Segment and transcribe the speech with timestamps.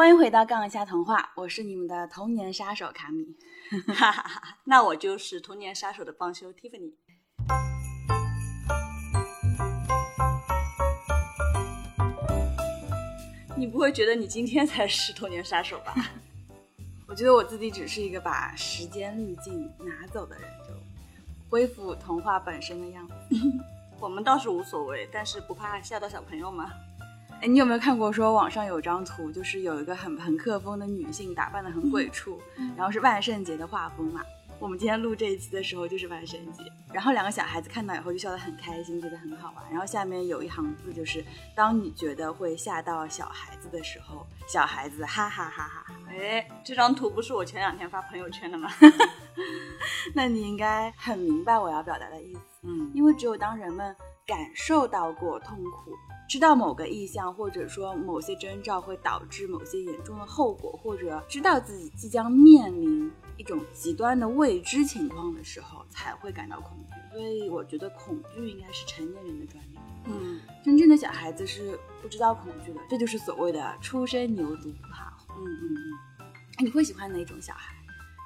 [0.00, 3.36] 欢迎回到杠一下童话，我是你们的童年杀手卡米。
[3.86, 6.94] 哈哈哈，那我就是童年杀手的帮凶 Tiffany。
[13.54, 15.94] 你不会觉得你今天才是童年杀手吧？
[17.06, 20.72] 我觉得我自己只是一个把时间滤镜拿走的人，就
[21.50, 23.14] 恢复童话本身的样子。
[24.00, 26.72] 我们倒是无所谓，但是不怕吓到小朋友吗？
[27.40, 32.38] 哎，你有没有看过说网上有张图，就是有一个很朋克风的女性，打扮的很鬼畜，
[32.76, 34.20] 然后是万圣节的画风嘛？
[34.58, 39.64] 我们今天录这一期的时候就是万圣节，然后两个小孩子看到以后就笑得很开心，觉得很好玩。
[39.70, 45.94] 然后下面有一行字，就是当你觉得会吓到小孩子的时候，小孩子哈哈哈哈哈。
[46.10, 48.68] 哎，这张图不是我前两天发朋友圈的吗？
[50.14, 52.40] 那你应该很明白我要表达的意思。
[52.64, 53.96] 嗯，因为只有当人们
[54.26, 55.96] 感受到过痛苦。
[56.30, 66.94] 知道某个意向，或者说某些征兆会导致某些严重的后果，或者知道自己即将面临一种极端的未知情况的时候，才会感到恐惧。
[67.10, 69.78] 所以我觉得恐惧应该是成年人的专利。
[70.04, 75.32] 嗯，真正的小孩子是不知道恐惧的，这就是所谓的初生牛犊不怕虎。
[75.36, 76.26] 嗯嗯嗯。
[76.58, 77.74] 哎，你会喜欢哪种小孩？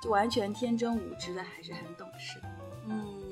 [0.03, 2.49] 就完全天真无知的，还是很懂事的？
[2.91, 3.24] 嗯。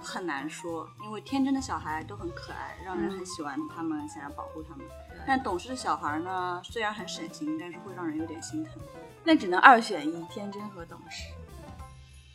[0.00, 4.84] 很难说，因为天真的小孩都很可爱，让人很喜欢他们，想要保护他们。
[5.26, 8.74] 但懂事的小孩呢，虽然很省心，但是会让人有点心疼。
[9.22, 11.24] 那只能二选一，天真和懂事，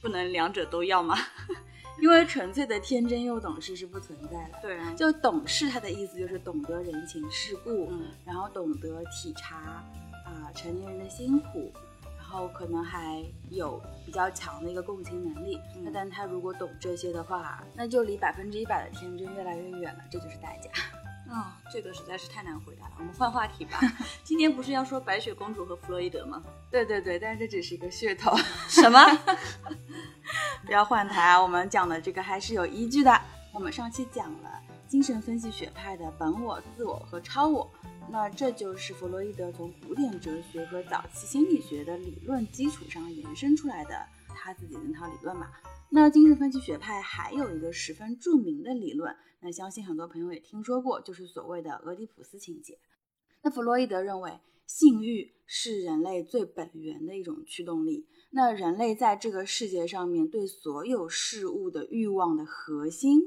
[0.01, 1.17] 不能两者都要吗？
[1.99, 4.59] 因为纯粹的天真又懂事是不存在的。
[4.61, 9.57] 对啊，就懂事，它的意思就是懂得人情世故，嗯，然后懂得体察
[10.25, 11.71] 啊成年人的辛苦。
[12.35, 20.69] 然后可能还有比较强的一个共情能力，那但他如果懂这些的话，那就离百分之一百的天真越来越远了，这就是代价。
[21.33, 22.91] 啊， 这个实在是太难回答了。
[22.99, 23.79] 我们换话题吧，
[24.21, 26.43] 今天不是要说白雪公主和弗洛伊德吗？
[26.69, 28.35] 对对对，但是这只是一个噱头。
[28.67, 28.99] 什么？
[30.65, 31.41] 不要换台啊！
[31.41, 33.17] 我们讲的这个还是有依据的。
[33.53, 37.71] 我们上期讲了精神分析学派的本我、自我和超我。
[38.11, 45.47] 那这就是弗洛伊德从古典哲学和早期心理学的理论基础上延伸出来的他自己那套理论嘛。
[45.91, 52.77] 那精神分析学派还有一个十分著名的理论，那相信很多朋友也听说过，就是所谓的俄狄浦斯情节。
[53.43, 58.07] 那弗洛伊德认为，性欲是人类最本源的一种驱动力。
[58.31, 63.19] 那人类在这个世界上面对所有事物的欲望的核心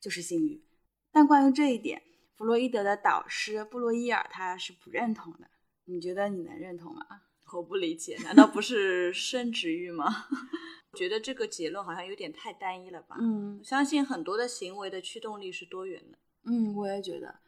[0.00, 0.62] 就是性欲。
[1.12, 2.02] 但关于这一点，
[2.40, 5.50] 弗洛伊德的导师布洛伊尔他是不认同的，
[5.84, 7.04] 你觉得你能认同吗？
[7.52, 10.06] 我不理解，难道不是生殖欲吗？
[10.90, 13.18] 我 觉得这个结论好像有点太单一了吧。
[13.20, 16.18] 嗯，相信很多的行为的驱动力是多元的。
[16.44, 17.40] 嗯，我也觉得。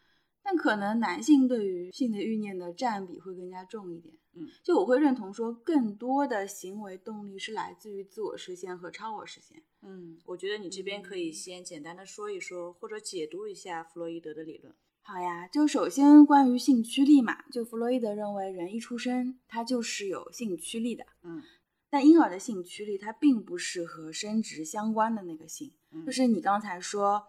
[0.42, 4.14] 但可能男性对于性的欲念的占比会更加重一点。
[4.34, 9.62] 嗯，就我会认同说，更多的行为动力是来自于自我实现和超我实现。
[9.80, 14.74] 嗯，我觉得你这边可以先简单的说一说，或者解读一下弗洛伊德的理论。
[15.02, 21.04] 好呀，就首先关于性驱力嘛，就弗洛伊德认为人一出生他就是有性驱力的。
[21.22, 21.42] 嗯，
[21.90, 25.72] 但婴儿的性驱力它并不是和生殖相关的那个性，
[26.06, 27.24] 就是你刚才说。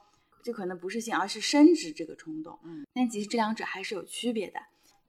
[0.46, 2.60] 这可能不是性，而是生殖这个冲动。
[2.66, 4.60] 嗯，但其实这两者还是有区别的。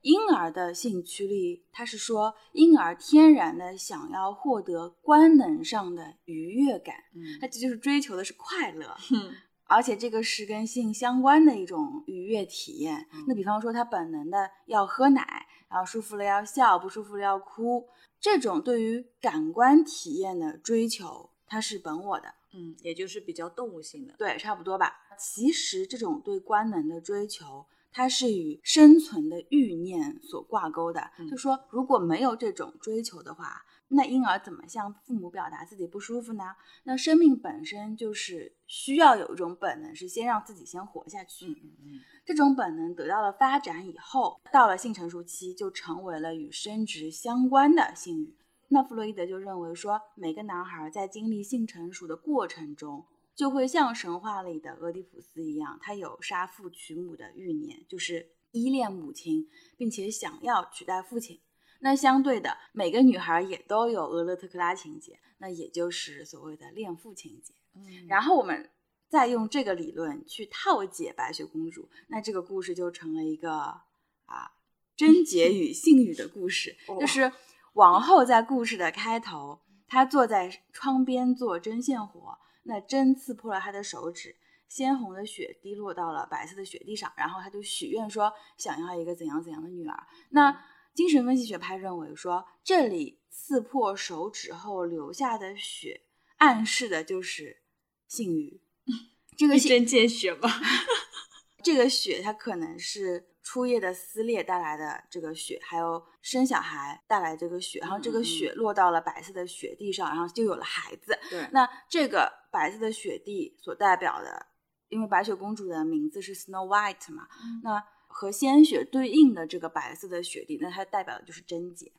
[0.02, 6.94] 婴儿的性驱力，它是说婴儿天然的想要获得官能上的愉悦感。
[7.16, 8.96] 嗯，它这就是追求的是快乐。
[9.10, 9.34] 嗯，
[9.66, 13.06] 而且这个是跟性相关的一种愉悦体验。
[13.26, 17.88] 那比方说，他本能的要喝奶，然后舒服了要笑，不舒服了要哭，
[18.20, 22.34] 这种对于感官体验的追求，它是本我的。
[22.56, 24.94] 嗯，也就是比较动物性的，对，差不多吧。
[25.18, 31.00] 其实这种对官能的追求，它是与生存的欲念所挂钩的。
[31.30, 36.42] 就说如果没有这种追求的话，那婴儿怎么向父母表达自己不舒服呢？
[36.82, 41.46] 那生命本身就是需要有一种本能，是先让自己先活下去。
[41.46, 48.34] 嗯嗯嗯，这种本能得到了发展以后，到了性成熟期，就成为了与生殖相关的性欲。
[48.68, 53.04] 那弗洛伊德就认为说，每个男孩在经历性成熟的过程中，
[53.34, 61.40] 就会像神话里的俄狄浦斯一样，他有杀父娶母的欲念，就是依恋母亲，并且想要取代父亲。
[61.80, 67.54] 那相对的，每个女孩也都有俄勒特克拉情节，那也就是所谓的恋父情节。
[67.74, 68.70] 嗯，然后我们
[69.08, 74.52] 再用这个理论去套解白雪公主，那这个故事就成了一个啊
[74.96, 77.32] 贞洁与性欲的故事， 就是。
[77.74, 79.58] 王后在故事的开头，
[79.88, 84.36] 她坐在窗边做针线活，那针刺破了他的手指，
[84.68, 90.06] 鲜红的血滴落到了白色的雪地上，然后他就许愿说想要一个怎样怎样的女儿。
[90.30, 90.64] 那
[90.94, 96.02] 精神分析学派认为说，这里刺破手指后留下的血，
[96.36, 97.62] 暗示的就是
[98.06, 98.60] 性欲。
[99.36, 100.48] 这个一针见血吧。
[101.62, 111.16] 这个血，它可能是初夜的撕裂带来的这个血，还有生小孩带来这个血，然后这个血落到了白色的雪地上，然后就有了孩子。
[111.28, 114.46] 对，那这个白色的雪地所代表的，
[114.88, 117.28] 因为白雪公主的名字是 Snow White 嘛，
[117.62, 121.92] 那和鲜血对应的这个白色的雪地，那它代表的就是贞洁。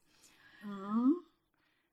[0.63, 1.11] 嗯，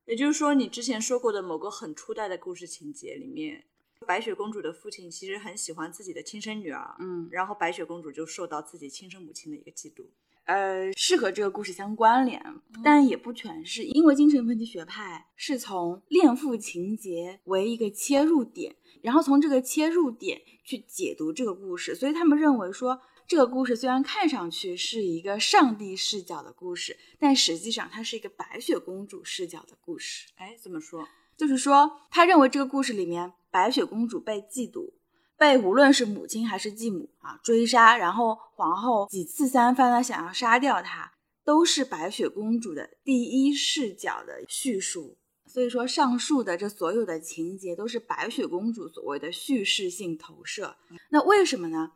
[0.05, 3.65] 也就是说，你之前说过的某个很初代的故事情节里面。
[4.03, 10.05] 白雪公主的父亲其实很喜欢自己的亲生女儿，嗯，然后白雪公主就受到自己亲生母亲的一个嫉妒，
[10.45, 12.43] 呃，是和这个故事相关联，
[12.83, 30.27] 但也不全是，因为精神分析学派是从恋父情节为一个切入点，然后从这个切入点去解读这个故事，所以他们认为说，这个故事虽然看上去是一个上帝视角的故事，但实际上它是一个白雪公主视角的故事。
[30.35, 31.07] 哎，怎么说？
[31.35, 34.93] 就是说，他认为这个故事里面，白雪公主被嫉妒，
[35.37, 41.13] 被无论是母亲还是继母啊追杀，然后皇后几次三番的想要杀掉她，
[41.45, 45.19] 都是白雪公主的第一视角的叙述。
[45.45, 50.75] 所以说，上述的这所有的情节都是白雪公主所谓的叙事性投射。
[51.11, 51.91] 那为什么呢？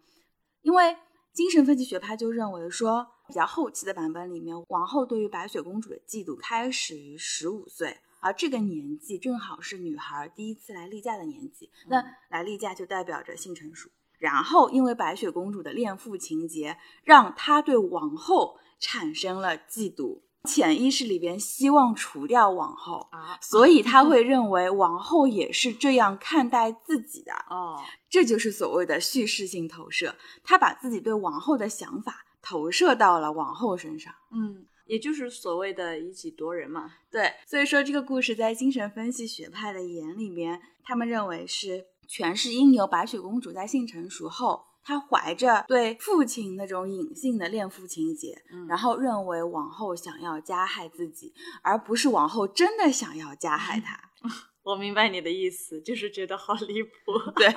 [0.62, 0.96] 因为
[1.34, 7.98] 精神分析学派就认为说，比较后期的版本里面，王后对于白雪公主的嫉妒开始于十五岁。
[8.20, 13.90] 而这个年纪正好是女孩第一次来例假的年纪，那来例假就代表着性成熟。
[14.20, 27.34] 然后，因为白雪公主的恋父情节，让她对王后产生了嫉妒，潜意识里边希望除掉王后啊，所以她 会认为王后也是这样看待自己的。
[27.50, 27.80] 哦，
[28.10, 34.12] 这就是所谓的叙事性投射，她把自己对王后的想法投射到了王后身上。
[34.32, 34.66] 嗯。
[34.88, 54.00] 也就是所谓的以己夺人嘛，对，所以说这个故事在精神分析学派的眼里面，他们认为是全是因由白雪公主在性成熟后，她怀着对父亲那种隐性的恋父情节，然后认为王后想要加害自己，而不是王后真的想要加害她。
[54.64, 56.90] 我明白你的意思，就是觉得好离谱。
[57.36, 57.48] 对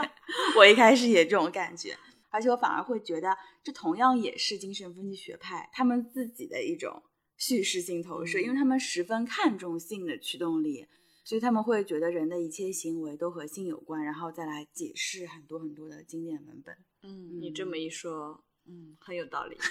[0.57, 1.97] 我一开始也这种感觉，
[2.31, 7.03] 而且我反而会觉得这同样也是精神分析学派他们自己的一种。
[7.41, 10.87] 叙事性投射，因为他们十分看重性的驱动力，
[11.25, 16.77] 所以他们会觉得人的一切行为都和性有关，然后再来解释很多很多的经典文本。
[17.03, 19.57] 嗯，你这么一说，嗯，很有道理。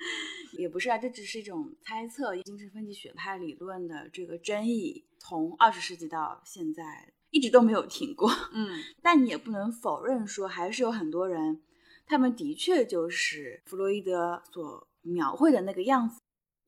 [0.58, 2.36] 也不是啊，这只是一种猜测。
[2.42, 8.30] 精神分析学派理论的这个争议，从二十世纪到现在一直都没有停过。
[8.52, 11.62] 嗯， 但你也不能否认说，还是有很多人，
[12.04, 16.19] 他们的确就是弗洛伊德所描绘的那个样子。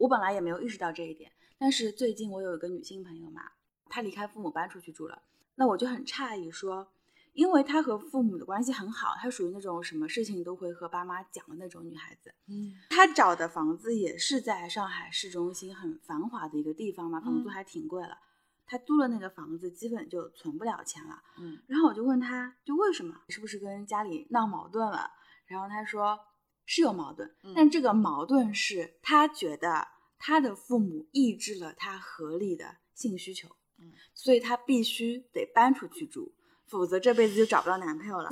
[0.02, 3.52] 我本来也没有意识到这一点，但是最近我有一个女性朋友嘛，
[3.88, 5.22] 她离开父母搬出去住了，
[5.54, 6.88] 那我就很诧异，说，
[7.34, 18.19] 因为她和父母的关系很好，她属于那种什么事情都会和爸妈讲的那种女孩子，嗯，她找的房子也是在上海市中心很繁华的一个地方嘛，房租还挺贵了，
[18.66, 25.12] 她租了那个房子基本就存不了钱了，嗯，然后我就问她，就为什么，是不是跟家里闹矛盾了？
[25.46, 26.19] 然后她说。
[26.64, 29.88] 是有矛盾，但这个矛盾是他觉得
[30.19, 36.32] 他的父母抑制了他合理的性需求，嗯，所以他必须得搬出去住，
[36.66, 38.31] 否则这辈子就找不到男朋友了。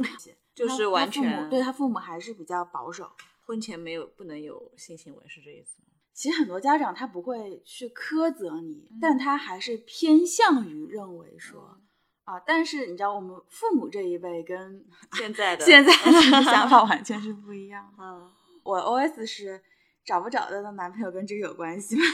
[0.55, 3.11] 就是完全对他父母还是比较保守，
[3.47, 5.89] 婚前没有不能有性行为是这意思吗？
[6.13, 11.81] 其实很多家长他不会去苛责你，但他还是偏向于认为说
[12.31, 14.85] 啊，但是你知道我们父母这一辈跟
[15.19, 16.13] 现在的 现在的
[16.45, 17.93] 想法完全是不一样。
[17.99, 18.31] 嗯，
[18.63, 19.61] 我 OS 是
[20.05, 22.05] 找不找得到男朋友跟这个有关系吗？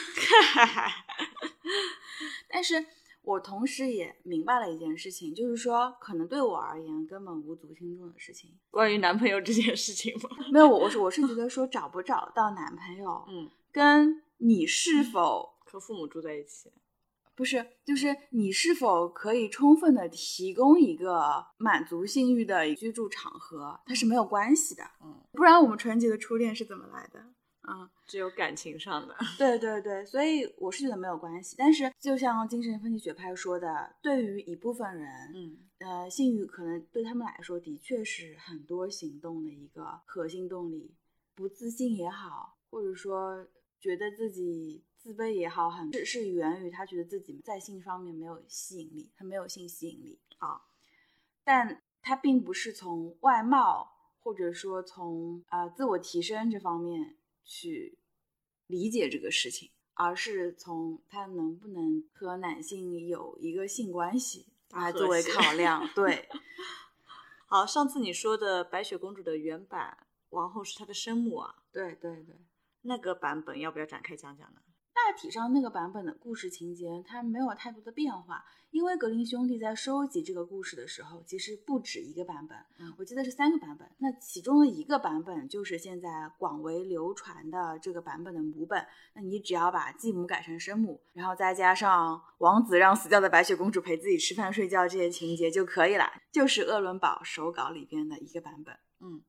[2.49, 2.83] 但是
[3.23, 8.51] 我同时也明白了一件事情，就是说，可能对我而言根本无足轻重的事情。
[8.71, 10.31] 关于男朋友这件事情吗？
[10.51, 16.73] 没有，我我是我是觉得说找不找到男朋友，嗯，跟你是否和父母住在一起。
[17.37, 24.83] 不是，就是你是否可以充分的提供一个满足性欲的居住场合，它是没有关系的。
[25.05, 27.21] 嗯，不然我们纯洁的初恋是怎么来的？
[27.69, 29.15] 嗯，只有感情上的。
[29.37, 31.57] 对对对，所以我是觉得没有关系。
[31.59, 40.95] 但是就像精神分析学派说的，对于一部分人，嗯，呃，性欲可能对他们来说的确是很多行动的一个核心动力。
[41.35, 43.47] 不自信也好，或者说
[43.79, 44.86] 觉得自己。
[44.99, 50.63] 自卑也好，很是是源于他觉得自己在性方面没有吸引力，他没有性吸引力啊。
[51.45, 57.99] 但他并不是从外貌或者说从啊自我提升这方面去
[58.67, 65.89] 理解这个事情，而是从他能不能和男性有一个性关系 来作为考量。
[65.95, 66.29] 对，
[67.47, 69.97] 好，上次你说的白雪公主的原版
[70.31, 72.35] 王后是她的生母啊，对对对。
[72.83, 74.61] 那个版本要不要展开讲讲呢？
[75.07, 83.89] 大体上那个版本的故事情节它没有太多的变化，因为格林兄弟在收集这个故事的时候，其实不止一个版本，嗯我记得是三个版本。
[83.99, 88.85] 那其中的一个版本就是现在广为流传的这个版本的母本。
[89.15, 98.75] 那你只要把继母改成生母，然后再加上王子让死掉的白雪公主陪自己吃饭睡觉这些情节就可以了，就是鄂伦堡手稿里边的一个版本。
[98.99, 99.23] 嗯，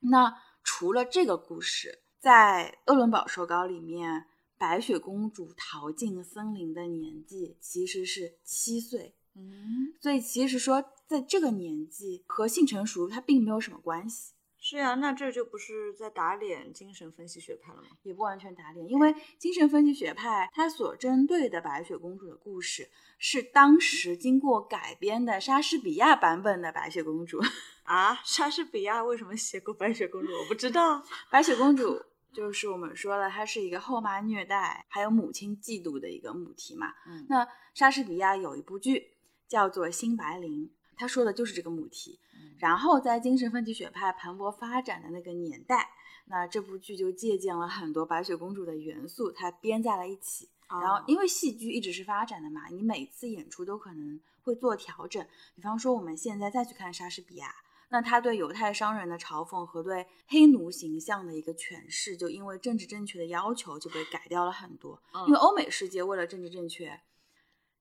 [0.00, 4.24] 那除了这个故事，在鄂伦堡手稿里面，
[4.58, 17.88] 白雪公主逃进森林的年纪其实是七岁，嗯，所以其实说在这个年纪和性成熟它并没有什么关系，是呀、那这就不是在打脸精神分析学派了吗？
[18.02, 27.40] 也不完全打脸，因为精神分析学派它所针对的白雪公主的故事是当时经过改编的莎士比亚版本的白雪公主。
[27.84, 30.32] 啊，莎士比亚为什么写过白雪公主？
[30.32, 31.02] 我不知道。
[31.30, 32.02] 白雪公主
[32.38, 36.86] 就是我们说了，她是一个后妈虐待还有母亲嫉妒的一个母题嘛。
[37.08, 39.16] 嗯那莎士比亚有一部剧
[39.48, 40.66] 叫做《新白灵》，
[40.96, 42.20] 他说的就是这个母题。
[42.36, 45.90] 嗯然后在精神分析学派蓬勃发展的那个年代，
[46.26, 50.48] 那这部剧就借鉴了很多白雪公主的元素，它编在了一起。
[50.68, 55.26] 然后哦因为戏剧一直是发展的嘛，你每次演出都可能会做调整。
[55.56, 57.52] 比方说我们现在再去看莎士比亚，
[57.90, 65.02] 那他对犹太商人的嘲讽和对黑奴形象的一个诠释，就因为政治正确的要求就被改掉了很多。
[65.26, 67.00] 因为欧美世界为了政治正确，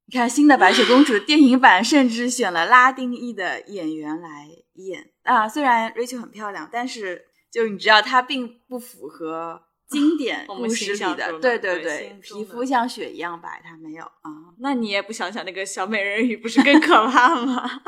[0.06, 5.50] 你看新的白雪公主电影版甚至选了拉丁裔的演员来演啊。
[5.50, 14.56] 虽然 Rachel 很漂亮，但是就你知道她并不符合 经典故事里的，对对对，皮肤像雪一样白，她没有啊。
[14.60, 17.70] 那你也不想想那个小美人鱼，不是更可怕吗？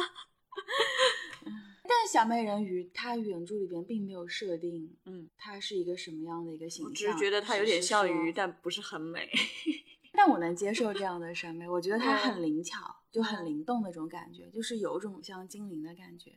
[1.90, 9.28] 但小美人鱼它原著里边并没有设定，嗯，她是一个什么样的一个形象，我只是觉得它有点像鱼，但不是很美。
[10.14, 12.78] 但我能接受这样的审美，我觉得它嗯很灵巧，
[13.12, 16.34] 就很嗯灵动那种感觉，就是有种像精灵的感觉，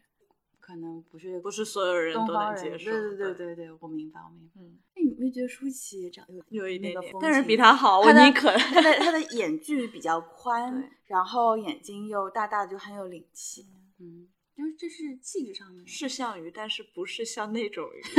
[0.59, 2.91] 可能不是不是所有人都能接受。
[2.91, 4.61] 对对对对，对对，我明白我明白。
[4.61, 8.51] 嗯，那你有没觉得舒淇长得有 有一点点但是比她好，我她的宁可。
[8.57, 13.67] 她的她的眼距比较宽，然后眼睛又大大的，就很有灵气。
[13.99, 15.89] 嗯，就是这是气质上面的。
[15.89, 18.03] 是像鱼，但是不是像那种鱼。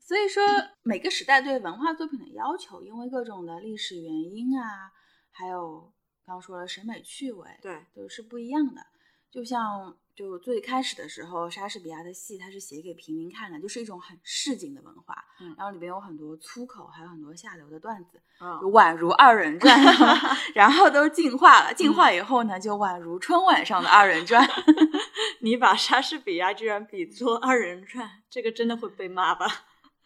[0.00, 0.42] 所以说，
[0.82, 4.90] 每个时代对文化作品的要求，因为各种的历史原因啊，
[5.30, 5.92] 还有
[6.24, 8.86] 刚刚说的审美趣味，对，都是不一样的。
[9.30, 19.78] 就像就最开始的时候，莎士比亚的戏它是写给平民看的，就是一种很市井的文化，嗯然后里边有很多粗口，还有很多下流的段子，嗯就宛如二人转，
[20.56, 21.72] 然后都进化了。
[21.72, 24.44] 进化以后呢，就宛如春晚上的二人转。
[25.40, 29.46] 你把莎士比亚居然比作二人转，这个真的会被骂吧？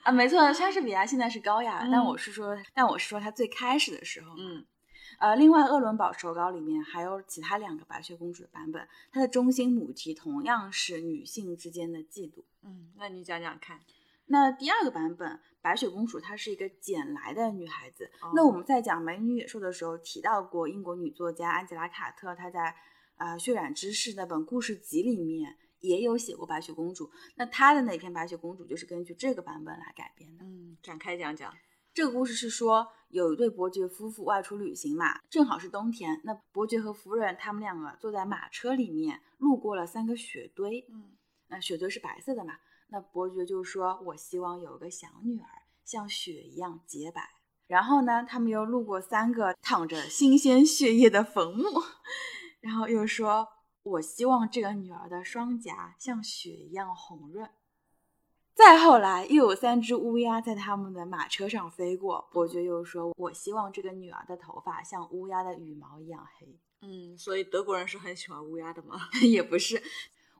[0.03, 4.63] 啊，没错，莎士比亚现在是高雅，但嗯我是说，但我是说他最开始的时候，嗯
[5.23, 12.43] 呃，另外，鄂伦堡手稿里面还有其他两个白雪公主的版本，它的中心母题同样是女性之间的嫉妒。
[12.65, 13.79] 嗯，那你讲讲看。
[14.27, 18.11] 那第二个版本，白雪公主她是一个捡来的女孩子。
[18.35, 22.75] 那哦我们在讲《美女野兽》的时候提到过，英国女作家安吉拉·卡特她在
[23.17, 27.09] 呃《血染之势》那本故事集里面也有写过白雪公主。
[27.37, 30.45] 那她的那篇白雪公主就是根据这个版本来改编的。
[30.45, 31.55] 嗯，展开讲讲。
[31.95, 36.23] 这个故事是说，有一对伯爵夫妇外出旅行嘛，正好是冬天。
[36.25, 40.87] 那伯爵和夫人他们两个坐在马车里面，路过了三个雪堆。
[40.91, 41.13] 嗯
[41.49, 42.55] 那雪堆是白色的嘛？
[42.89, 45.47] 那伯爵就说：“我希望有个小女儿，
[45.85, 47.21] 像雪一样洁白。”
[47.69, 51.65] 然后呢，他们又路过三个淌着新鲜血液的坟墓，
[52.61, 53.47] 然后又说
[53.85, 57.51] ：“我希望这个女儿的双颊像雪一样红润。”
[58.55, 62.29] 再后来，又有三只乌鸦在他们的马车上飞过。
[62.33, 66.59] 伯爵又说：“我希望这个女儿的头发像乌鸦的羽毛一样黑。
[66.83, 69.83] 嗯，所以德国人是很喜欢乌鸦的吗？” 也不是，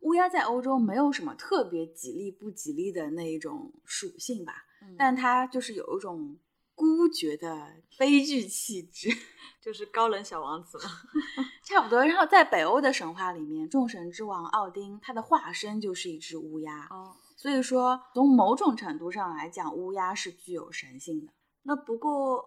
[0.03, 6.39] 乌鸦在欧洲没有什么特别吉利不吉利的那一种属性吧，嗯但它就是有一种
[6.75, 9.09] 孤绝的悲剧气质，
[9.63, 10.85] 就是高冷小王子嘛。
[11.65, 12.05] 差不多。
[12.05, 21.33] 然后在北欧的神话里面，众神之王奥丁他的化身就是一只乌鸦，哦，所以说从某种程度上来讲，乌鸦是具有神性的。
[21.65, 22.41] 那不过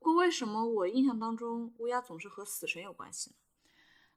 [0.00, 3.36] 不过为什么我印象当中乌鸦总是和死神有关系呢？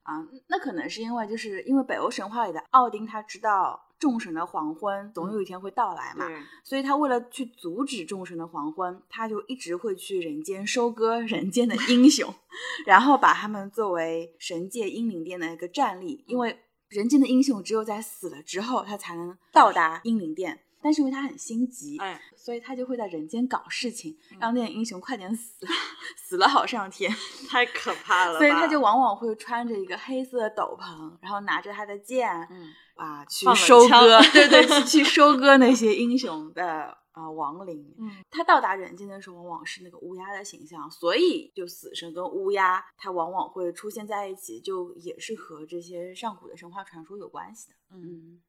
[0.02, 12.34] 啊，那可能是因为就是因为北欧神话里的奥丁他知道众神的黄昏总有一天会到来嘛，对，所以他为了去阻止众神的黄昏，他就一直会去人间收割人间的英雄，
[12.88, 16.60] 然后把他们作为神界英灵殿的一个战力，因为
[16.94, 20.60] 人间的英雄只有在死了之后，他才能到达英灵殿。
[20.82, 25.66] 但是因为他很心急，哎，所以他就会在人间搞事情，让那些英雄快点死，
[26.22, 27.10] 死了好上天。
[27.50, 28.38] 太可怕了。
[28.38, 37.96] 所以他就往往会穿着一个黑色的斗篷，然后拿着他的剑，嗯啊，去收割，对对，去去 收割那些英雄的啊、亡灵。
[37.98, 47.76] 嗯他到达人间的时候，往往是那个乌鸦的形象，所以就死神跟乌鸦，它往往会出现在一起，就也是和这些上古的神话传说有关系的。
[47.92, 48.42] 嗯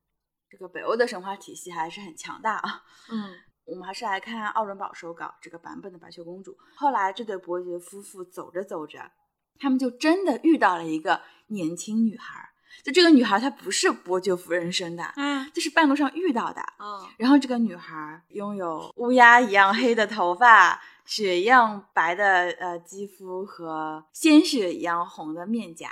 [0.51, 2.83] 这个北欧的神话体系还是很强大啊。
[3.11, 3.35] 嗯
[3.67, 6.55] 我们还是来看奥伦堡手稿这个版本的白雪公主。
[6.77, 9.11] 后来这对伯爵夫妇走着走着，
[9.59, 12.49] 他们就真的遇到了一个年轻女孩儿。
[12.83, 16.61] 就这个女孩，她不是伯爵夫人生的，嗯这是半路上遇到的。
[16.79, 25.91] 嗯然后这个女孩拥有乌鸦一样黑的头发、雪一样白的呃肌肤和鲜血一样红的面颊。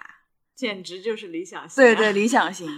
[0.54, 2.68] 简直就是理想型、对对，，理想型。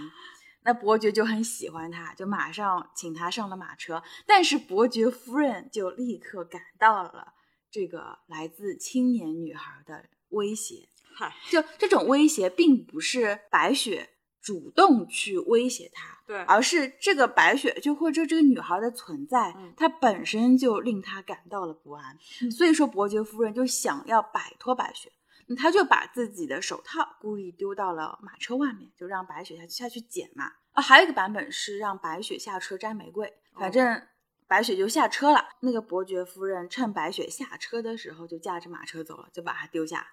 [0.63, 4.01] 那伯爵就很喜欢她，就马上请她上了马车。
[4.25, 7.33] 但是伯爵夫人就立刻感到了
[7.69, 10.87] 这个来自青年女孩的威胁。
[11.15, 14.09] 嗨，就这种威胁，并不是白雪
[14.41, 22.17] 主动去威胁他，对，而是这个白雪就或者这个女孩的存在，嗯它本身就令他感到了不安。
[22.41, 25.11] 嗯所以说，伯爵夫人就想要摆脱白雪，
[25.47, 30.51] 那她就把自己的手套故意丢到了马车外面，就让白雪下去下去捡嘛。
[30.73, 34.01] 啊，还有一个版本是让白雪下车摘玫瑰，反哦正
[34.47, 35.43] 白雪就下车了。
[35.61, 40.05] 那个伯爵夫人趁白雪下车的时候，就驾着马车走了，就把她丢下。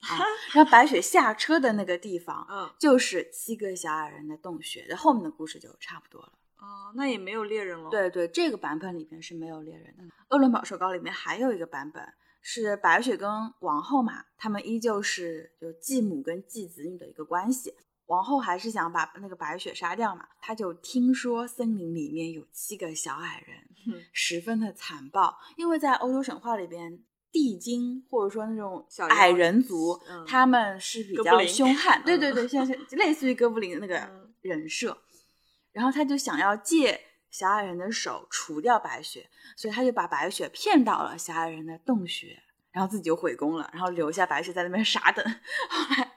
[0.00, 0.16] 啊，
[0.54, 4.86] 然后白雪下车的那个地方，嗯就是七个小矮人的洞穴。
[4.88, 6.32] 那后面的故事就差不多了。
[6.58, 10.04] 哦，那也没有猎人了。，对对，这个版本里面是没有猎人的。
[10.28, 12.02] 鄂伦堡手稿里面还有一个版本
[12.40, 13.28] 是白雪跟
[13.60, 17.74] 王后嘛，他们依旧是就继母跟继子女的一个关系。
[18.06, 23.58] 王后还是想把那个白雪杀掉嘛，她就听说森林里面有七个小矮人，
[23.88, 27.02] 嗯十分的残暴，因为在欧洲神话里边。
[27.32, 34.96] 地精或者说那种小矮人族，嗯他们是比较凶悍， 对对嗯对，像是 类似于哥布林的那个嗯人设。
[35.72, 45.24] 然后他就想要借小矮人的手除掉白雪，所以他就把白雪骗到了小矮人的洞穴，然后自己就回宫了，然后留下白雪在那边傻等。
[45.68, 46.12] 后来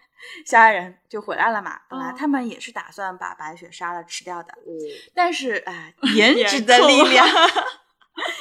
[0.46, 4.72] 小矮人就回来了嘛，本来哦他们也是打算把白雪杀了吃掉的，哦，
[5.14, 7.28] 但是哎， 颜值的力量，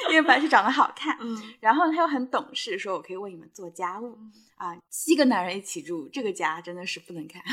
[0.09, 4.17] 因为白雪长得好看，嗯然后他又很懂事，说我可以为你们做家务
[4.55, 4.75] 啊。
[4.89, 7.41] 七个男人一起住，这个家真的是不能看。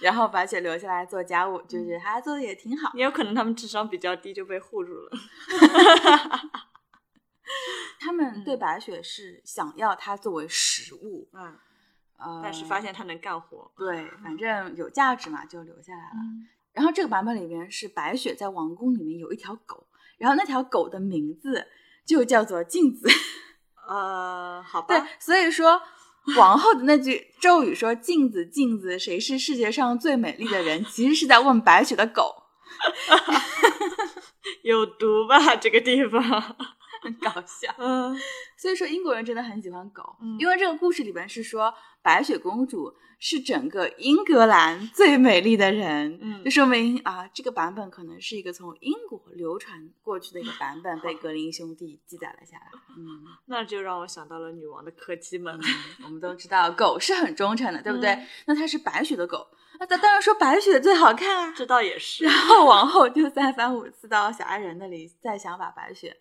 [0.00, 2.90] 然后白雪留下来做家务，就觉得他做的也挺好。
[2.94, 5.10] 也有可能他们智商比较低，就被护住了。
[8.00, 11.58] 他们对嗯白雪是想要它作为食物，嗯，
[12.18, 13.70] 呃，但是发现他能干活。
[13.76, 16.16] 对，反正有价值嘛，就留下来了。
[16.16, 19.86] 嗯然后这个版本里面是白雪在王宫里面有一条狗，
[20.18, 21.66] 然后那条狗的名字
[22.06, 23.08] 就叫做镜子。
[23.88, 25.82] 呃，好吧对吧，，所以说
[26.36, 32.44] 王后的那句咒语说“镜子，镜子，谁是世界上最美丽的人”，其实是在问白雪的狗，
[34.62, 36.22] 有毒吧这个地方？
[37.02, 37.74] 很搞笑。
[37.78, 38.16] 嗯
[38.56, 52.66] 所以说英国人真的很喜欢狗，嗯因为这个故事里边是说白雪公主是整个英格兰最美丽的人，嗯就说明啊，这个版本可能是一个从英国流传过去的一个版本，被格林兄弟记载了下来。
[52.98, 55.56] 嗯， 那就让我想到了女王的柯基们。
[56.04, 58.10] 我们都知道狗是很忠诚的，对不对？
[58.10, 59.46] 嗯那它是白雪的狗，
[59.78, 61.54] 那它当然说白雪最好看啊。
[61.56, 62.34] 这倒也是然。
[62.34, 66.16] 后王后就三番五次到小矮人那里，再想把白雪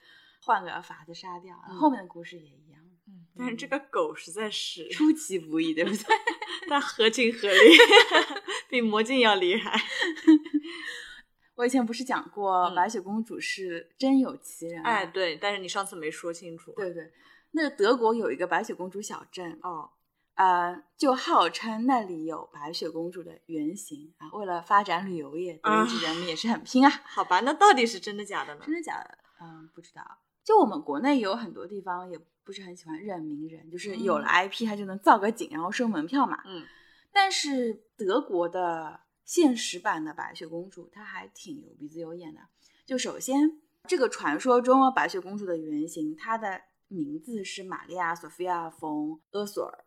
[0.45, 1.55] 换个法子杀掉。
[1.67, 2.70] 嗯后面的故事也一样，
[3.37, 6.05] 但是这个狗实在是，出其不意，对不对？
[6.69, 7.77] 它合情合理，
[8.69, 9.79] 比魔镜要厉害。
[11.55, 14.89] 我以前不是讲过嗯白雪公主是真有其人吗？
[14.89, 17.11] 哎，对，但是你上次没说清楚。，对对，
[17.51, 19.91] 那个德国有一个白雪公主小镇，哦，
[20.35, 24.29] 呃，就号称那里有白雪公主的原型啊。
[24.33, 26.89] 为了发展旅游业，德意志人民也是很拼啊。
[27.05, 28.61] 好吧，那到底是真的假的呢？
[28.65, 29.17] 真的假的？
[29.41, 30.01] 嗯，不知道。
[30.43, 36.41] 就我们国内有很多地方也不是很喜欢认名人，就是有了 IP 他就能造个景，然后收门票嘛。
[36.45, 36.63] 嗯
[37.13, 42.39] 但是德国的现实版的白雪公主，她还挺有鼻子有眼的。
[42.85, 49.85] 就首先，这个传说中白雪公主的原型，她的名字是玛利亚·索菲亚·冯·厄索尔。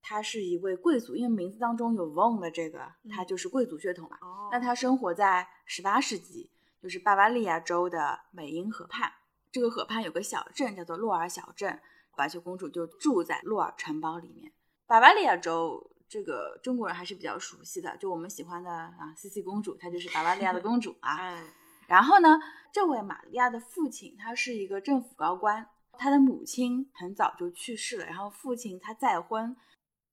[0.00, 4.16] 她是一位贵族，因为名字当中有 von 的这个，她嗯就是贵族血统嘛。
[4.20, 9.10] 哦那她生活在十八世纪，就是巴伐利亚州的美因河畔。
[9.52, 11.80] 这个河畔有个小镇叫做洛尔小镇，
[12.16, 14.52] 白雪公主就住在洛尔城堡里面。
[14.86, 21.16] 巴伐利亚州这个中国人还是比较熟悉的，就我们喜欢的啊茜茜公主，她就是巴伐利亚的公主啊。
[21.22, 21.46] 嗯，
[21.88, 22.38] 然后呢，
[22.72, 29.56] 这位玛利亚的父亲他是一个政府高官，他的母亲很早就去世了，然后父亲他再婚，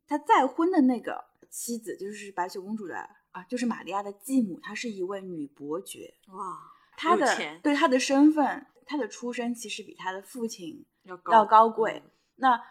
[0.08, 2.96] 他再婚的那个妻子就是白雪公主的
[3.32, 6.60] 啊，就是玛利亚的继母，她是一位女伯爵，哇，
[6.96, 12.02] 她的对她的身份，她的出身其实比他的父亲要要高贵。
[12.06, 12.62] 嗯那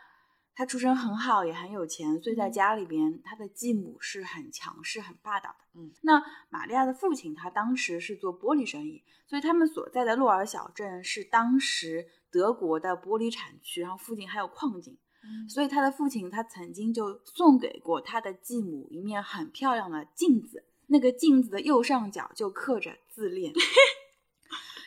[0.59, 5.81] 他出身很好，也很有钱，所以在嗯家里边，他的继母是很强势、很霸道的。
[5.81, 23.53] 嗯，那玛利亚的父亲他当时是做玻璃生意，所以他们所在的洛尔小镇是当时德国的玻璃产区，然后附近还有矿井，嗯所以他的父亲他曾经就送给过他的继母一面很漂亮的镜子，那个镜子的右上角就刻着自恋。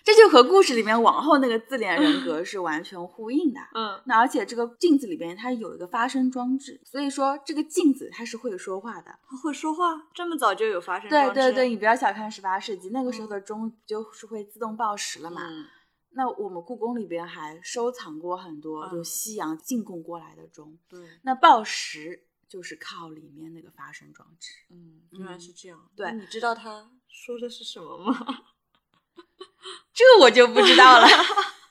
[0.10, 3.60] 这就和故事里面往后那个自恋人格是完全呼应的。
[3.76, 9.12] 嗯那而且这个镜子里边它有一个发声装置，所以说这个镜子它是会说话的。
[9.30, 15.48] 它会说话，这么早就有发声对装置对对，你不要小看十八世纪那个时候的钟就是会自动报时了嘛。
[15.48, 15.66] 嗯
[16.12, 24.50] 那我们故宫里边还收藏过很多嗯就西洋进贡过来的钟，对，那报时就是靠里面那个发声装置。
[24.72, 25.80] 嗯，原来是这样。
[25.96, 28.26] 对你知道他说的是什么吗？
[29.94, 31.08] 这我就不知道了，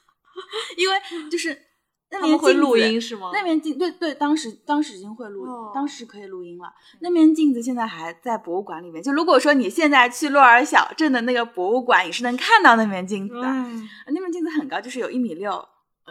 [0.77, 0.95] 因为
[1.31, 1.67] 就是
[2.11, 3.31] 那他们会录音是吗？
[3.33, 6.73] 那面镜对对，当时当时已经会录，哦当时可以录音了。
[7.01, 9.03] 那面镜子现在还在博物馆里面。
[9.03, 13.47] 就如果说你现在去洛尔小镇的那个博物馆，你是能看到那面镜子的。
[13.47, 15.67] 嗯，那面镜子很高，就是有一米六，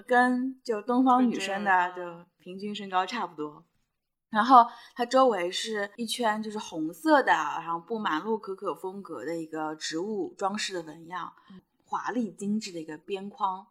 [0.06, 2.02] 跟就东方女生的啊就
[2.39, 3.63] 平均身高差不多。
[4.38, 11.34] 然后它周围是一圈就是红色的，然后布满洛可可风格的一个植物装饰的纹样，
[11.84, 13.65] 华丽精致的一个边框。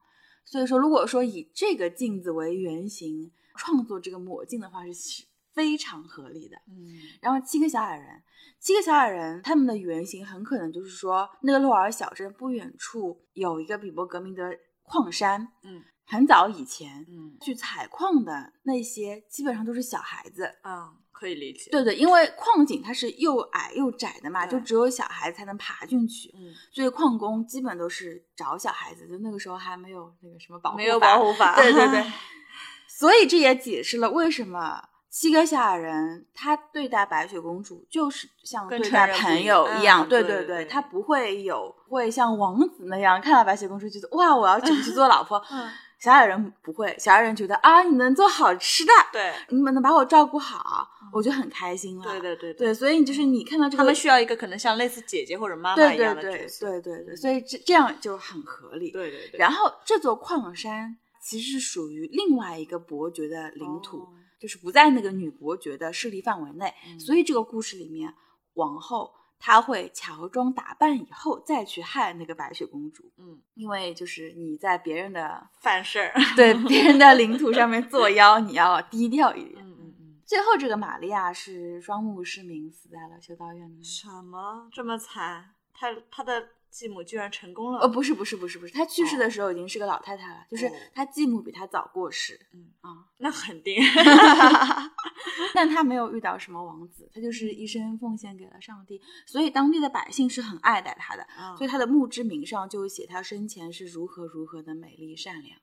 [0.44, 6.56] 所以说，如果说以这个镜子为原型创作这个抹镜的话，是非常合理的。
[6.68, 8.22] 嗯然后七个小矮人，
[8.58, 14.42] 七个小矮人他们的原型很可能就是说，那个洛尔小镇不远处有一个比伯革命的
[14.82, 20.44] 矿山，嗯很早以前嗯去采矿的那些基本上都是小孩子。
[20.62, 21.70] 啊，可以理解。
[21.70, 31.56] 对对，因为矿井它是又矮又窄的嘛，就只有小孩才能爬进去，嗯，所以矿工基本都是找小孩子，就那个时候还没有那个什么保护没有保护法。
[31.56, 32.04] 对对对，
[32.88, 52.04] 所以这也解释了为什么七个小矮人他对待白雪公主就是像对待朋友一样，嗯对对对对他不会有会像王子那样看到白雪公主觉得哇我要 娶去做老婆，嗯，小矮人不会，小矮人觉得啊你能做好吃的，对你们能把我照顾好，我就很开心了。
[52.04, 56.68] 对对对对，所以就是你看到这个，他们需要一个可能像类似姐姐或者妈妈对一样对对的角色。
[56.68, 58.90] 对对对，所以这这样就很合理。
[58.90, 59.38] 对对对。
[59.38, 68.12] 然后这座矿山其实是属于另外一个伯爵的领土，哦就是不在那个女伯爵的势力范围内，嗯所以这个故事里面，
[68.52, 76.12] 王后她会乔装打扮以后再去害那个白雪公主，嗯，因为就是你在别人的犯事儿。
[76.34, 79.64] 对别人的领土上面 作妖，你要低调一点。
[79.64, 80.20] 嗯嗯嗯。
[80.24, 83.82] 最后这个玛利亚是双目失明，死在了修道院里。
[83.84, 85.54] 什么这么惨？
[85.72, 87.80] 他他的继母居然成功了？
[87.80, 93.08] 呃，不是不是不是不是，她去世的时候已经是个老太太了，就是哦她继母比她早过世嗯啊。
[93.18, 93.76] 那肯定。
[95.54, 105.58] 但她没有遇到什么王子，她就是一生奉献给了上帝，所以当地的百姓是很爱戴她的，啊所以她的墓志铭上就写她生前是如何如何的美丽善良。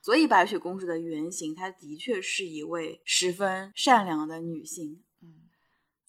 [0.00, 5.04] 所以白雪公主的原型，她的确是一位十分善良的女性。
[5.22, 5.42] 嗯，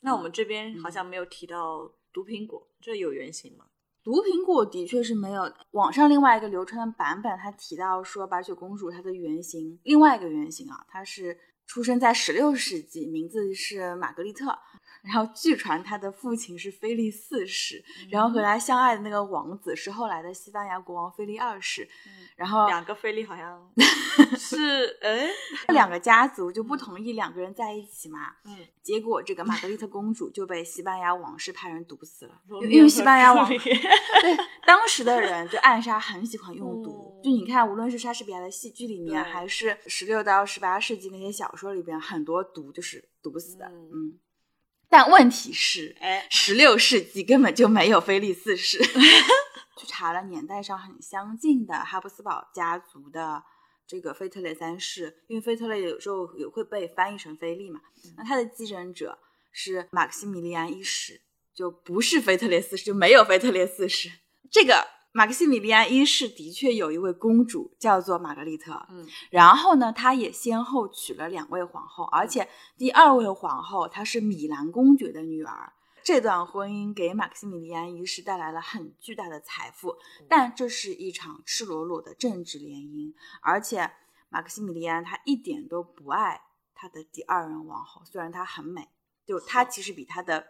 [0.01, 3.65] 那我们这边好像没有提到毒苹果，这有原型吗？
[4.03, 14.59] 毒苹果的确是没有，网上另外一个流传的版本，它提到说白雪公主她的原型，另外一个原型啊，她是出生在十六世纪，名字是玛格丽特，
[15.03, 21.87] 然后据传他的父亲是菲利四世，然后和他相爱的那个王子是后来的西班牙国王菲利二世，
[22.37, 23.69] 然后两个菲利好像
[24.37, 25.27] 是，哎，
[25.73, 33.57] 两个家族就不同意两个人在一起嘛，嗯，结果这个玛格丽特公主就被西班牙王室派人毒死了，罗因为西班牙王对
[34.65, 43.65] 当时的人就暗杀很喜欢用毒，嗯就你看，无论是莎士比亚的戏剧里面，还是十六到十八世纪那些小说里边，很多毒就是毒死的。
[43.65, 44.19] 嗯嗯，
[44.93, 48.77] 但问题是，哎，十六世纪根本就没有菲利四世。
[49.75, 53.43] 去查了年代上很相近的哈布斯堡家族的
[53.87, 57.81] 这个腓特烈三世，因为腓特烈有时候也会被翻译成菲利嘛，
[58.17, 59.17] 那他的继承者
[59.51, 61.21] 是马克西米利安一世，
[61.55, 64.11] 就不是腓特烈四世，就没有腓特烈四世。
[64.51, 72.49] 这个马克西米利安一世的确有一位公主叫做玛格丽特，嗯，然后呢，他也先后娶了两位皇后，而且
[72.79, 75.71] 第二位皇后她是米兰公爵的女儿。
[76.03, 79.95] 这段婚姻给马克西米利安一世带来了很巨大的财富，
[80.27, 83.91] 但这是一场赤裸裸的政治联姻，而且
[84.29, 86.41] 马克西米利安他一点都不爱
[86.73, 88.89] 他的第二任王后，虽然她很美，
[89.27, 90.43] 就她其实比她的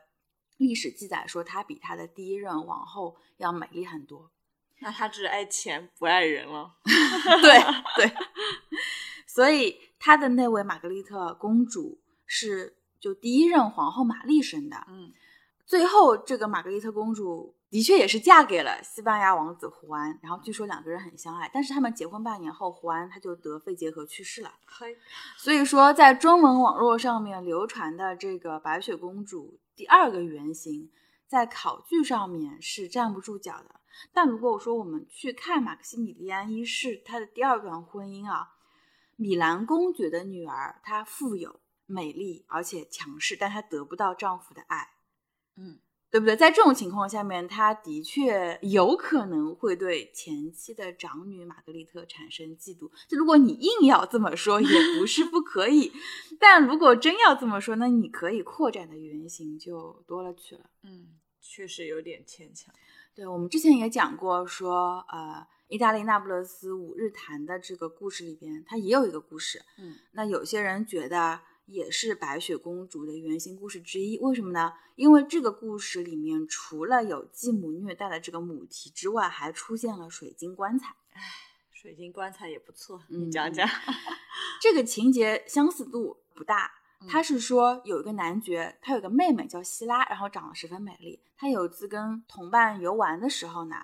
[0.56, 4.32] 历史记载说她比她的第一任王后要美丽很多。
[4.84, 6.76] 那他只爱钱不爱人了。
[7.42, 7.60] 对
[7.96, 8.14] 对，
[9.26, 14.78] 所以他的那位玛格丽特公主是就第一任皇后玛丽生的。
[14.90, 15.12] 嗯，
[15.66, 24.54] 最后这个玛格丽特公主的确也是嫁给了西班牙王子胡安，然后据说两个人很相爱，但是他们结婚半年后，胡安他就得肺结核去世了。
[24.66, 24.96] 嘿，
[25.38, 30.92] 所以说，在中文网络上面流传的这个白雪公主第二个原型，
[31.28, 33.80] 在考据上面是站不住脚的。
[34.14, 38.50] 但如果我说我们去看马克西米利安一世他的第二段婚姻啊，
[39.16, 44.90] 米兰公爵的女儿，她富有、美丽而且强势，但她得不到丈夫的爱，
[45.56, 45.80] 嗯，
[46.10, 46.36] 对不对？
[46.36, 52.92] 在这种情况下面，她的确有可能会对前妻的长女玛格丽特产生嫉妒。
[53.08, 55.92] 就如果你硬要这么说，也不是不可以。
[56.40, 60.70] 但如果真要这么说，那你可以扩展的原型就多了去了。
[60.84, 62.74] 嗯，确实有点牵强。
[63.16, 69.62] 对，我们之前也讲过，说呃，意大利那不勒斯五日谈的这个故事里边，它也有一个故事。
[69.78, 74.74] 嗯，那有些人觉得也是白雪公主的原型故事之一，为什么呢？
[74.96, 80.96] 因为这个故事里面除了有继母虐待的这个母题之外，还出现了水晶棺材。
[81.72, 83.68] 水晶棺材也不错，嗯你讲讲。
[84.62, 86.72] 这个情节相似度不大。
[87.04, 91.22] 嗯他是说有一个男爵，他有个妹妹叫希拉，然后长得十分美丽。
[91.38, 93.76] 他有一次跟同伴游玩的时候呢，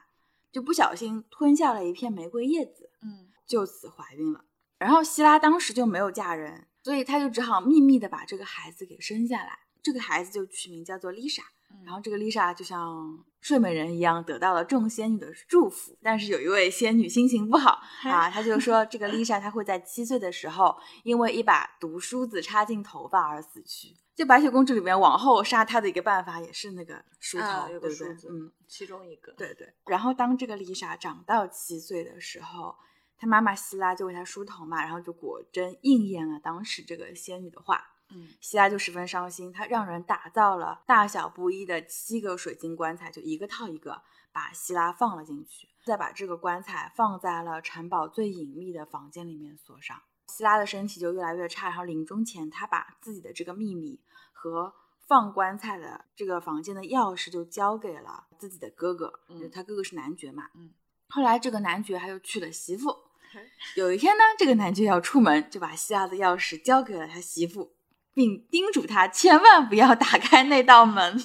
[0.51, 4.45] 就不小心吞下了一片玫瑰叶子，嗯就此怀孕了。
[4.77, 9.60] 然后希拉当时就没有嫁人，所以他就只好秘密的把这个孩子给生下来。
[9.84, 11.43] 这个孩子就取名叫做丽莎。
[11.86, 15.97] 然后这个丽莎就像睡美人一样，得到了众仙女的祝福。
[16.02, 23.95] 但是有一位仙女心情不好啊，她就说这个丽莎她会在七岁的时候，因为一把毒梳子插进头发而死去。
[24.15, 28.08] 就白雪公主里面往后杀她的一个办法也是那个梳头，啊，有对不对？
[28.08, 29.32] 个数字，嗯，，其中一个。
[29.34, 29.73] 对对。
[29.86, 32.75] 然后当这个丽莎长到七岁的时候，
[33.17, 37.82] 她妈妈希拉就为她梳头嘛，然后就果真应验了当时这个仙女的话。
[38.12, 50.02] 嗯希拉就十分伤心，她让人打造了大小不一的七个水晶棺材，就一个套一个，把希拉放了进去，再把这个棺材放在了城堡最隐秘的房间里面锁上。
[50.28, 54.00] 希拉的身体就越来越差，然后临终前，他把自己的这个秘密
[54.32, 54.74] 和
[55.08, 60.50] 放棺材的这个房间的钥匙就交给了自己的哥哥，嗯他哥哥是男爵嘛。
[60.54, 60.72] 嗯，
[61.10, 62.95] 后来这个男爵他又娶了媳妇，
[63.76, 67.74] 有一天呢，这个男爵要出门，就把希拉的钥匙交给了他媳妇，
[68.19, 71.23] 并叮嘱他千万不要打开那道门。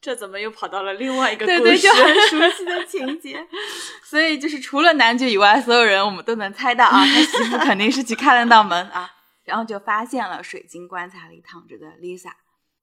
[0.00, 1.86] 这怎么又跑到了另外一个对对，故事？
[1.86, 3.46] 就很熟悉的情节。
[4.02, 9.08] 所以就是除了男爵以外，所有人我们都能猜到啊，他媳妇肯定是去开了那道门啊，
[9.44, 12.32] 然后就发现了水晶棺材里躺着的 Lisa。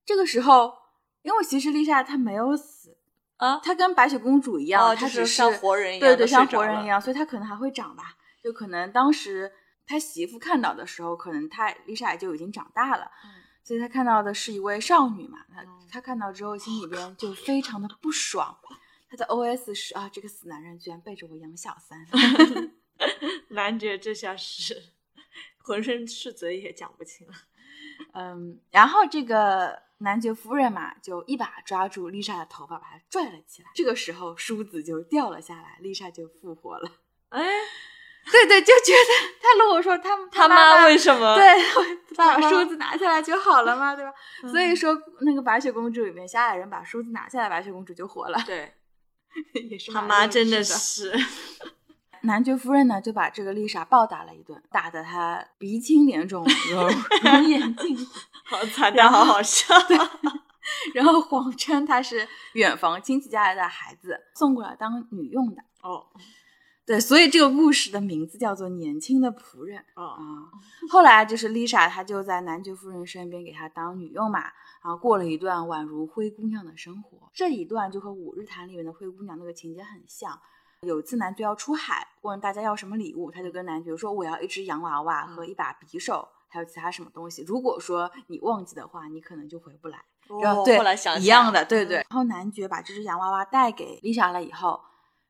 [0.06, 0.74] 这个时候，
[1.22, 2.98] 因为其实 Lisa 她没有死，
[3.38, 8.16] 啊，她跟白雪公主一样，哦，她只是像活人一样对对，像活人一样，所以她可能还会长吧。
[8.42, 9.52] 就可能当时
[9.86, 13.39] 他媳妇看到的时候，可能他丽莎也就已经长大了，嗯
[13.70, 15.46] 所以他看到的是一位少女嘛。
[15.54, 18.58] 他嗯他看到之后，心里边就非常的不爽。
[19.08, 22.04] 他的 OS 是啊，这个死男人居然背着我养小三。
[23.50, 24.94] 男爵这下是
[25.60, 27.34] 浑身是嘴也讲不清了。
[28.14, 33.70] 嗯，然后这个男爵夫人嘛，就一把抓住丽莎的头发，把她拽了起来。
[33.76, 36.92] 这个时候梳子就掉了下来，丽莎就复活了。
[37.30, 37.46] 哎，
[38.32, 41.36] 对对，就觉得 他如果说他他妈妈为什么？
[41.36, 41.46] 对，
[42.16, 44.12] 把梳子拿下来就好了嘛，对吧？
[44.52, 48.74] 所以嗯说，那个白雪公主里面，小矮人把梳子拿下来，白雪公主就活了，对，
[49.70, 50.64] 也是他妈真的。
[50.64, 51.18] 是，
[52.22, 57.98] 男爵夫人呢，就把这个丽莎暴打了一顿，打得她鼻青脸肿，揉揉眼镜，
[58.46, 59.74] 好惨，但好好笑。
[60.94, 65.64] 然后谎称她是远房亲戚家来的孩子，送过来当女佣的。
[65.82, 66.06] 哦
[66.90, 69.78] 对，所以这个故事的名字叫做《年轻的仆人》。
[69.94, 70.50] 哦，啊，
[70.90, 74.40] 后来就是 Lisa，她就在男爵夫人身边给她当女佣嘛，
[74.84, 77.30] 然后过了一段宛如灰姑娘的生活。
[77.32, 80.40] 这一段就和《五日谈》里面的灰姑娘那个情节很像。
[80.82, 87.44] 有一次男爵要出海，问大家要什么礼物，他就跟男爵说：“我要一只洋娃娃和一把匕首，还有其他什么东西。
[87.44, 90.00] 如果说你忘记的话，你可能就回不来。”
[90.42, 90.80] 然后对，
[91.20, 91.98] 一样的，对对。
[91.98, 94.82] 然后男爵把这只洋娃娃带给丽莎了以后。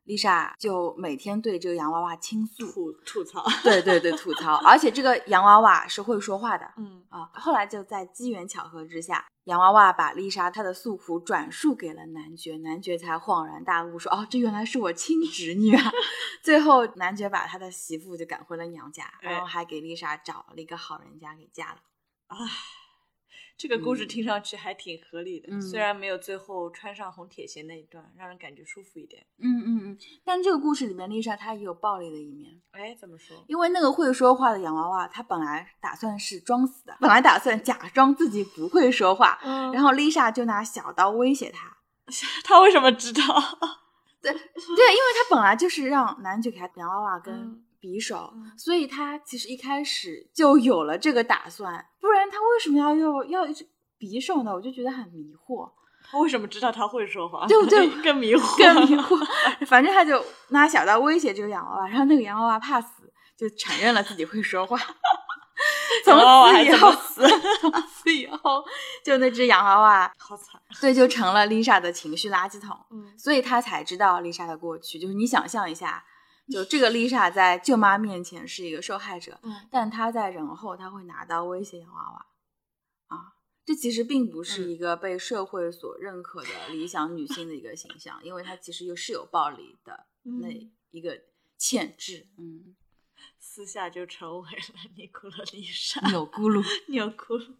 [0.09, 4.55] 丽莎就每天对这个洋娃娃倾诉、吐吐槽， 对对对，吐槽。
[4.65, 7.29] 而且这个洋娃娃是会说话的，嗯啊。
[7.35, 15.91] 后来就在机缘巧合之下，洋娃娃把丽莎她的诉苦转述给了男爵，男爵才恍然大悟，说：“哦，这原来是我亲侄女啊！”
[16.41, 21.77] 最后，男爵把他的媳妇就赶回了娘家，然后还给丽莎找了一个好人家给嫁了。
[22.29, 22.78] 唉。
[23.59, 29.21] 这个故事听上去还挺合理的，虽然没有最后穿上红铁鞋那一段，让人感觉舒服一点。
[29.37, 32.61] 嗯嗯嗯，但这个故事里面，丽莎她也有暴力的一面。
[32.71, 33.43] 哎，怎么说？
[33.49, 39.37] 因为那个会说话的洋娃娃，她本来打算是装死的，本来打算假装自己不会说话，
[39.73, 41.75] 然后丽莎就拿小刀威胁她。
[42.45, 43.21] 她为什么知道？
[44.21, 47.61] 对 对，因为她本来就是让男主给她洋娃娃跟。
[47.81, 53.65] 匕首，所以他其实一开始就有了这个打算，不然他为什么要用要一只
[53.99, 54.53] 匕首呢？
[54.53, 55.71] 我就觉得很迷惑。
[56.11, 57.45] 他为什么知道他会说话？
[57.47, 57.87] 对不对？
[58.01, 59.65] 更迷惑，更迷惑。
[59.65, 64.77] 反正他就拿小刀威胁这个洋娃娃，然后那个洋娃娃怕死，就承认了自己会说话。
[66.05, 66.91] 从此以后，
[67.59, 68.63] 从此以后，
[69.03, 72.77] 就那只洋娃娃 好惨，对，就成了丽莎的情绪垃圾桶。
[72.91, 74.97] 嗯，所以他才知道丽莎的过去。
[74.97, 76.03] 就是你想象一下。
[76.51, 82.25] 就这个丽莎在舅妈面前是一个受害者，嗯，但她在人后，她会拿刀威胁洋娃娃，
[83.15, 83.33] 啊，
[83.63, 90.49] 这其实并不是一个被社会所认可的理想女性的一个形象，因为她其实又是有暴力的那
[90.89, 91.21] 一个
[91.57, 92.75] 潜质，嗯，
[93.37, 97.53] 私下就成为了尼古拉丽莎钮咕噜， 钮咕噜，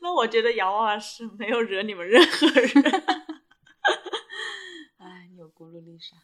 [0.00, 2.82] 那我觉得洋娃娃是没有惹你们任何人，
[4.98, 6.16] 哎，钮咕噜丽莎。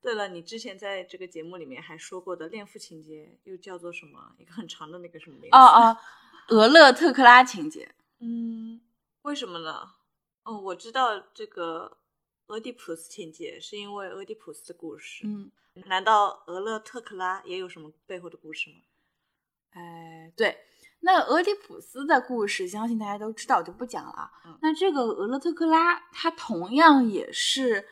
[0.00, 4.34] 对了，你之前在这个节目里面还说过的恋父情节，又叫做什么？
[4.38, 5.56] 一个很长的那个什么名字？
[5.56, 5.96] 哦哦，
[6.48, 7.94] 俄勒特克拉情节。
[8.20, 8.80] 嗯，
[9.22, 9.92] 为什么呢？
[10.44, 11.98] 哦，我知道这个
[12.46, 15.26] 俄狄浦斯情节是因为俄狄浦斯的故事。
[15.26, 15.50] 嗯，
[15.86, 18.76] 难道俄勒特克拉也有什么背后的故事吗？
[19.70, 20.58] 哎，对，
[21.00, 24.30] 那俄狄浦斯的故事，相信大家都知道，我就不讲了。
[24.62, 27.86] 那这个俄勒特克拉，它同样也是。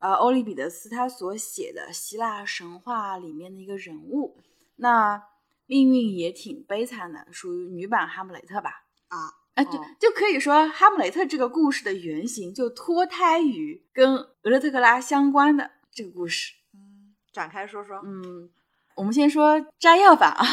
[0.00, 4.38] 呃，欧利彼得斯他所写的希腊神话里面的一个人物，
[4.76, 5.22] 那
[5.66, 8.86] 命运也挺悲惨的，属于女版哈姆雷特吧？
[9.08, 9.16] 啊，
[9.54, 16.54] 哎，就就可以说哈姆雷特这个故事的原型就脱胎于跟俄勒特克拉相关的这个故事。
[16.72, 18.00] 嗯，展开说说。
[18.02, 18.48] 嗯，
[18.94, 20.44] 我们先说摘要吧啊，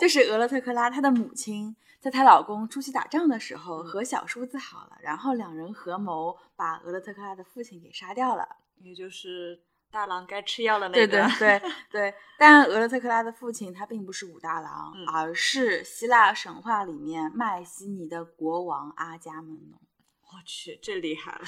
[0.00, 8.56] 就是俄勒特克拉她的母亲在她老公出去打仗的时候和小叔子好了，然后两人合谋把俄勒特克拉的父亲给杀掉了。
[8.78, 9.60] 也就是
[9.90, 11.06] 大郎该吃药了那个，
[11.38, 12.14] 对对对对。
[12.38, 19.80] 但俄勒特克拉的父亲他并不是武大郎，而是希腊神话里面麦西尼的国王阿伽门农。
[20.22, 21.44] 我去，这厉害了！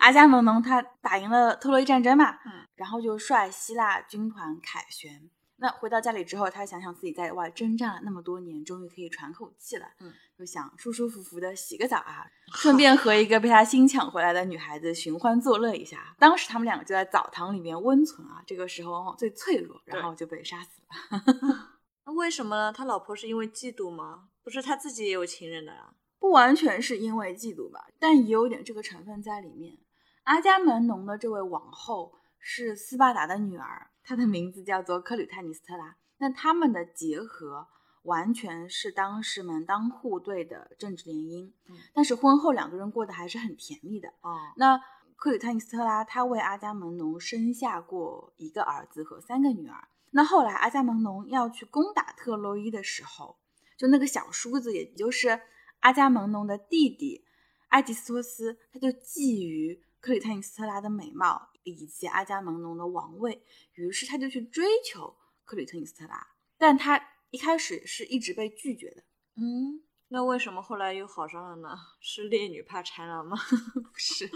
[0.00, 5.30] 阿伽门农他打赢了特洛伊战争嘛，嗯，然后就率希腊军团凯旋。
[5.62, 9.86] 那回到家里之后，他想想自己在外征战了那么多年，终于可以喘口气了。
[10.00, 16.16] 嗯，就想舒舒服服的洗个澡啊， 顺便和一个被他新抢回来的女孩子寻欢作乐一下。
[16.18, 21.22] 当时他们两个就在澡堂里面温存啊，这个时候最脆弱，然后就被杀死了。
[22.06, 22.72] 那为什么呢？
[22.72, 24.28] 他老婆是因为嫉妒吗？
[24.42, 25.92] 不是他自己也有情人的啊？
[26.18, 29.76] 不完全是因为嫉妒吧，但也有点这个成分在里面。
[30.22, 33.88] 阿伽门农的这位王后是斯巴达的女儿。
[34.10, 35.96] 她的名字叫做克吕泰尼斯特拉。
[36.18, 37.68] 那他们的结合
[38.02, 41.52] 完全是当时门当户对的政治联姻。
[41.68, 44.08] 嗯，但是婚后两个人过得还是很甜蜜的。
[44.22, 44.80] 哦，那
[45.14, 49.86] 克吕泰尼斯特拉她为阿伽门农生下过一个儿子和三个女儿。
[50.10, 53.38] 那后来阿伽门农要去攻打特洛伊的时候，
[53.78, 55.40] 就那个小叔子，也就是
[55.78, 57.24] 阿伽门农的弟弟
[57.68, 61.49] 埃吉斯托斯，他就觊觎克吕泰尼斯特拉的美貌。
[61.62, 63.42] 以及阿伽门农的王位，
[63.74, 66.26] 于是他就去追求克里特尼斯特拉，
[66.58, 67.00] 但他
[67.30, 69.02] 一开始是一直被拒绝的。
[69.36, 71.76] 嗯，那为什么后来又好上了呢？
[72.00, 73.36] 是烈女怕缠郎吗？
[73.74, 74.30] 不是，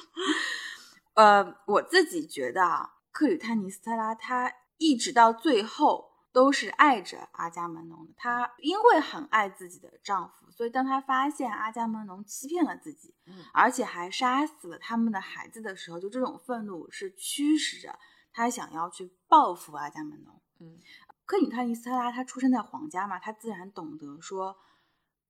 [1.14, 6.13] 呃，我自己觉得啊，克里特尼斯特拉她一直到最后。
[6.34, 8.12] 都是爱着阿伽门农的。
[8.16, 17.96] 她因为很爱自己的丈夫，所以当她发现阿伽门农欺骗了自己，嗯，而且还杀死了他们的孩子的时候，就这种愤怒是驱使着
[18.32, 20.42] 她想要去报复阿伽门农。
[20.58, 20.80] 嗯，
[21.24, 24.56] 克里特尼斯特拉她出生在皇家嘛，她自然懂得说，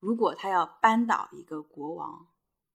[0.01, 2.29] 如果她要扳倒一个国王，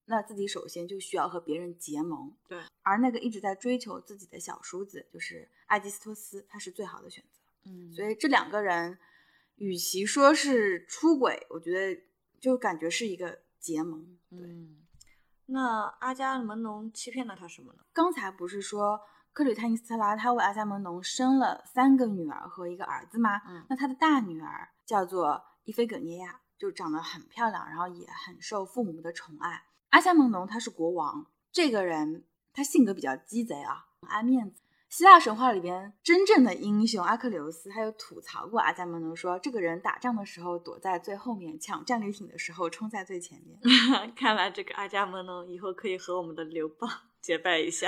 [0.05, 2.37] 那自己首先就需要和别人结盟。
[2.47, 7.38] 对，而那个一直在追求自己的小叔子，就是爱基斯托斯，他是最好的选择。
[7.69, 8.97] 嗯所以这两个人，
[9.57, 12.01] 与其说是出轨，我觉得
[12.39, 14.17] 就感觉是一个结盟。
[14.29, 14.77] 对，嗯，
[15.45, 17.79] 那阿伽门农欺骗了他什么呢？
[17.93, 18.99] 刚才不是说
[19.33, 23.41] 克吕泰尼斯特拉他为阿伽门农生了三个女儿和一个儿子吗？
[23.47, 29.65] 嗯那他的大女儿叫做伊菲葛涅亚，就长得很漂亮，然后也很受父母的宠爱。
[29.89, 34.61] 阿伽门农他是国王，这个人他性格比较鸡贼啊，很爱面子。
[34.89, 43.59] 希腊神话里边真正的英雄阿克琉斯，他有吐槽过阿伽门农说，这个人打仗的时候躲在最后面，抢战利品的时候冲在最前面。
[44.17, 46.89] 看来这个阿伽门农以后可以和我们的刘邦
[47.21, 47.87] 结拜一下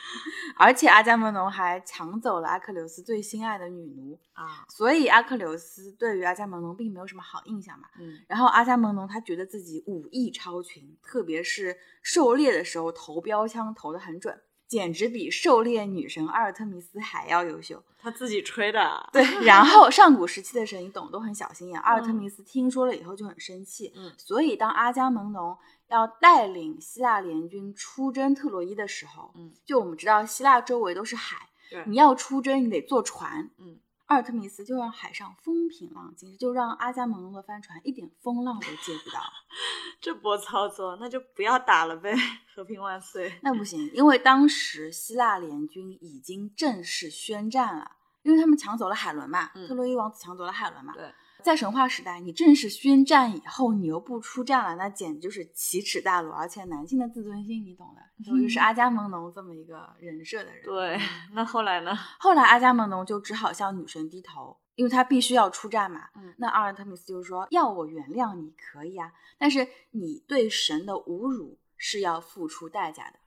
[0.56, 4.64] 而且阿伽门农还抢走了阿克琉斯最心爱的女奴，啊。
[4.70, 7.86] 所以阿克琉斯对于阿伽门农并没有什么好印象嘛。
[7.98, 14.40] 嗯然后阿伽门农他觉得自己武艺超群，特别是狩猎的时候投标枪投得很准，
[14.70, 17.82] 简直比狩猎女神阿尔特弥斯还要优秀。
[17.98, 19.10] 他自己吹的。
[19.12, 21.80] 对，然后上古时期的神，你懂，都很小心眼。
[21.80, 25.58] 阿尔特弥斯听说了以后就很生气，嗯所以当阿伽门农
[25.88, 33.50] 要带领希腊联军出征特洛伊的时候，嗯，就我们知道希腊周围都是海，对你要出征，你得坐船。
[33.58, 33.76] 嗯，
[34.10, 39.20] 阿尔特弥斯就让海上风平浪静，就让阿伽门农的帆船一点风浪都借不到。
[40.02, 42.12] 这波操作，那就不要打了呗，
[42.52, 43.38] 和平万岁。
[43.44, 47.92] 那不行，因为当时希腊联军已经正式宣战了，
[48.22, 50.92] 因为他们抢走了海伦嘛，嗯特洛伊王子抢走了海伦嘛。
[50.92, 60.64] 对，在神话时代，你正式宣战以后，你又不出战了，那简直就是奇耻大辱，而且男性的自尊心你懂的，就就是阿伽门农这么一个人设的人。
[60.64, 61.00] 对，
[61.32, 61.96] 那后来呢？
[62.18, 66.08] 后来阿伽门农就只好向女神低头，因为他必须要出战嘛。
[66.16, 73.18] 嗯那阿尔特弥斯就说：“要我原谅你可以啊，但是你对神的侮辱是要付出代价的。”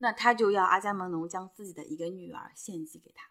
[0.00, 3.26] 那他就要阿伽门农将自己的一个女儿献祭给他。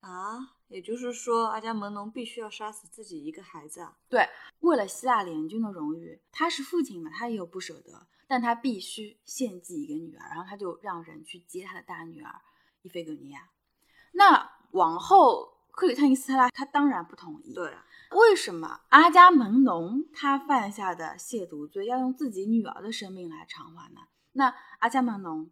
[0.00, 3.96] 啊，也就是说，阿伽门农必须要杀死自己一个孩子啊。
[4.08, 4.28] 对，
[4.60, 12.40] 为了希腊联军的荣誉，他是父亲嘛，他也有不舍得，但他必须献祭一个女儿，然后他就让人去接他的大女儿
[12.82, 13.50] 伊菲格尼亚。
[14.12, 24.00] 那王后克里特尼斯特拉她当然不同意，对啊，为什么阿伽门农他犯下的亵渎罪要用自己女儿的生命来偿还呢？
[24.32, 25.50] 那阿伽门农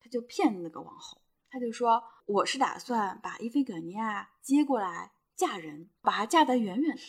[0.00, 1.21] 他就骗那个王后，
[1.52, 7.02] 他就说我是打算把伊菲格尼亚接过来嫁人，把她嫁得远远的，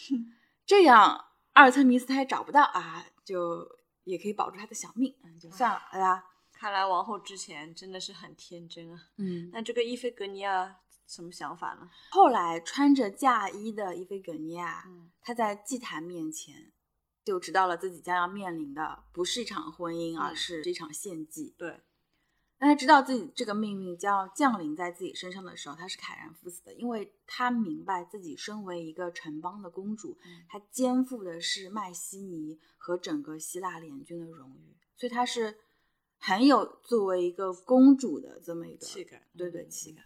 [0.65, 3.65] 这样阿尔特弥斯他也找不到啊，就
[4.03, 6.25] 也可以保住他的小命，嗯，就算了，对吧？
[6.51, 8.99] 看来王后之前真的是很天真啊。
[9.17, 10.75] 嗯，那这个伊菲格尼亚
[11.07, 11.89] 什么想法呢？
[12.11, 16.73] 后来穿着嫁衣的伊菲格尼亚，嗯她在祭坛面前
[17.23, 21.55] 就知道了自己将要面临的不是一场婚姻，而嗯是一场献祭。
[21.57, 21.81] 对，
[22.63, 35.57] 当他知道自己这个命运将要降临在自己身上的时候，他是慨然赴死的，因为他明白自己身为一个城邦的公主，嗯她肩负的是麦西尼和整个希腊联军的荣誉，所以她是
[36.17, 40.01] 很有作为一个公主的这么一个气概对对嗯气概。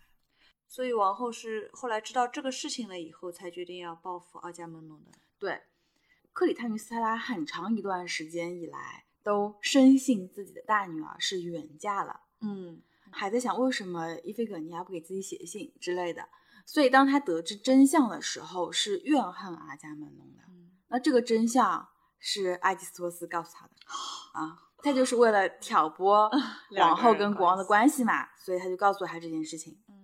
[0.65, 5.11] 所以王后是后来知道这个事情了以后，才决定要报复奥加门农的。
[5.37, 5.61] 对，
[6.33, 12.81] 克里泰尼斯特拉很长一段时间以来都深信自己的大女儿是远嫁了，嗯
[13.11, 16.27] 还在想为什么伊菲葛尼亚不给自己写信之类的。
[16.65, 20.41] 所以当他得知真相的时候，是怨恨阿伽门农的。
[20.49, 21.87] 嗯，那这个真相
[22.19, 23.73] 是爱基斯托斯告诉他的
[24.33, 26.29] 啊，他就是为了挑拨
[26.77, 29.79] 王后跟国王的关关系嘛，所以他就告诉了他这件事情。
[29.87, 29.95] 嗯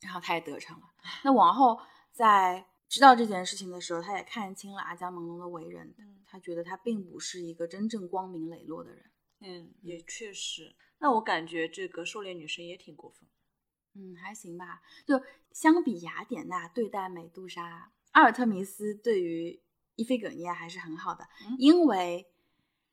[0.00, 0.82] 然后他也得逞了。
[1.24, 1.78] 那王后
[2.10, 9.04] 在知道这件事情的时候，她也看清了阿伽门农的为人，嗯她觉得他并不是一个真正光明磊落的人。
[9.40, 10.74] 嗯，也确实。
[11.00, 13.28] 那我感觉这个狩猎女神也挺过分。
[13.94, 14.80] 嗯，还行吧。
[15.04, 15.20] 就
[15.52, 19.60] 相比雅典娜对待美杜莎，阿尔特弥斯对于
[19.96, 22.26] 伊菲葛尼亚还是很好的，嗯因为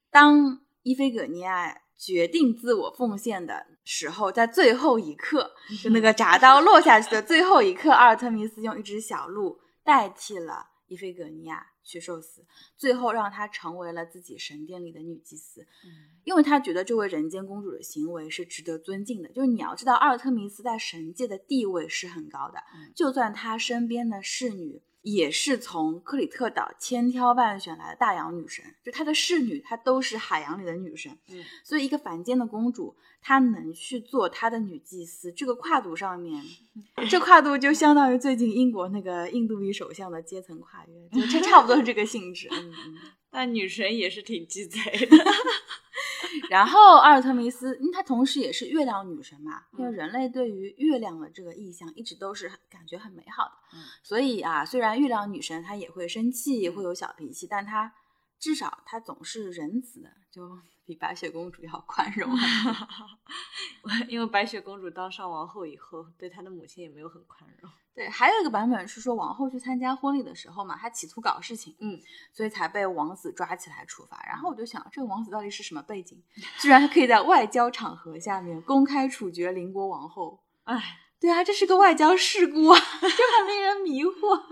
[0.10, 5.54] 当伊菲葛尼亚决定自我奉献的时候，在最后一刻，
[5.84, 12.46] 就那个铡刀落下去的最后一刻，阿尔特弥斯用一只小鹿代替了伊菲葛尼亚去受死，
[12.78, 15.62] 最后让她成为了自己神殿里的女祭司。
[15.62, 19.30] 嗯因为她觉得这位人间公主的行为是值得尊敬的。
[19.30, 24.82] 就是你要知道，阿尔特弥斯在神界的地位是很高的，嗯就算她身边的侍女
[25.14, 31.18] 也是从克里特岛千挑万选来的大洋女神，就她的侍女，她都是海洋里的女神。
[31.30, 36.44] 嗯所以，一个凡间的公主，她能去做她的女祭司，这个跨度上面，
[37.10, 42.50] 这跨度就相当于最近英国那个印度裔首相的阶层跨越，就这差不多是这个性质。
[42.52, 42.98] 嗯嗯。
[43.32, 45.18] 但女神也是挺鸡贼的。
[46.50, 49.94] 然后阿尔特弥斯，因为她同时也是月亮女神嘛，因为嗯。
[49.94, 53.84] 人类对于月亮的这个意象一直都是感觉很美好的，嗯。
[54.04, 57.94] 所以啊，虽然月亮女神她也会生气，也会嗯有小脾气，但她
[58.40, 62.32] 至少她总是仁慈的，就比白雪公主要 宽容。
[64.08, 67.70] 因为白雪公主当上王后以后，对她的母亲也没有很宽容。
[67.94, 72.00] 对，还有一个版本是说王后去参加婚礼的时候嘛，她企图搞事情，嗯，
[72.32, 74.24] 所以才被王子抓起来处罚。
[74.26, 76.24] 然后我就想，这个王子到底是什么背景？
[76.60, 80.42] 居然可以在外交场合下面公开处决邻国王后？
[80.64, 83.08] 哎，对啊，这是个外交事故啊，就
[83.40, 84.44] 很令人迷惑。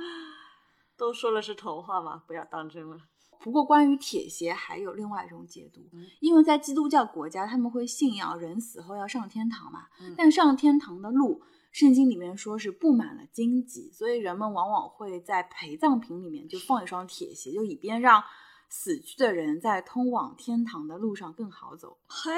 [0.98, 2.98] 都说了是童话嘛，不要当真了。
[3.46, 18.24] 不过，关于铁鞋还有另外一种解读，嗯因为在基督教国家，他们会信仰人死后要上天堂嘛，嗯但上天堂的路，圣经里面说是布满了荆棘，所以人们往往会在陪葬品里面就放一双铁鞋，就以便让
[18.68, 22.00] 死去的人在通往天堂的路上更好走。
[22.08, 22.32] 嘿，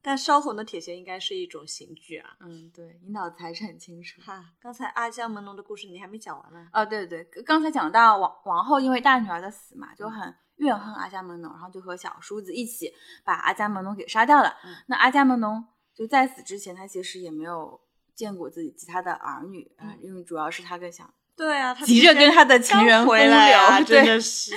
[0.00, 2.36] 但烧红的铁鞋应该是一种刑具啊。
[2.40, 4.20] 嗯，对，你脑子还是很清楚。
[4.22, 6.68] 哈，刚才阿伽门农的故事你还没讲完呢。
[6.72, 12.92] 啊，对对对，刚才讲到王王后因为大女儿的死嘛，就很怨恨阿伽门农，然后就和小叔子一起
[13.24, 14.56] 把阿伽门农给杀掉了。
[14.64, 17.80] 嗯那阿伽门农就在死之前，他其实也没有
[18.14, 24.52] 见过自己其他的儿女啊、嗯因为主要是他更想对啊，他急着跟他的情人回来啊， 真的是。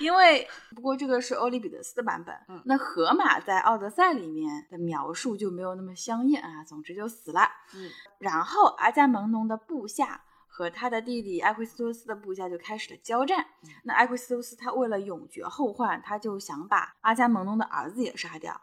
[0.00, 6.62] 因为不过这个是欧里比得斯的版本，嗯那荷马在《奥德赛》里面的描述就没有那么香艳啊。
[6.62, 7.40] 总之就死了。
[7.74, 13.40] 嗯然后阿伽门农的部下和他的弟弟埃奎斯托斯的部下就开始了交战。
[13.64, 18.60] 嗯那埃奎斯托斯他为了永绝后患，他就想把阿伽门农的儿子也杀掉。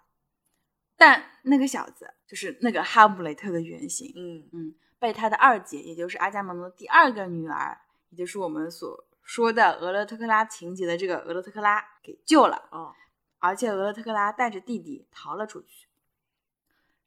[0.95, 7.77] 但那个小子就是那个哈姆雷特的原型，嗯嗯，被他的二姐，也就是阿伽门农的第二个女儿，
[8.07, 12.69] 也就是我们所说的俄勒特克拉情节的这个俄勒特克拉给救了。
[12.71, 12.95] 哦，
[13.39, 15.89] 而且俄勒特克拉带着弟弟逃了出去。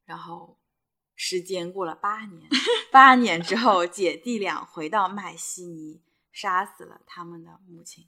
[0.05, 0.59] 然后
[1.15, 2.47] 时间过了八年，
[2.93, 5.99] 八年之后，姐弟俩回到麦西尼，
[6.31, 8.05] 杀死了他们的母亲。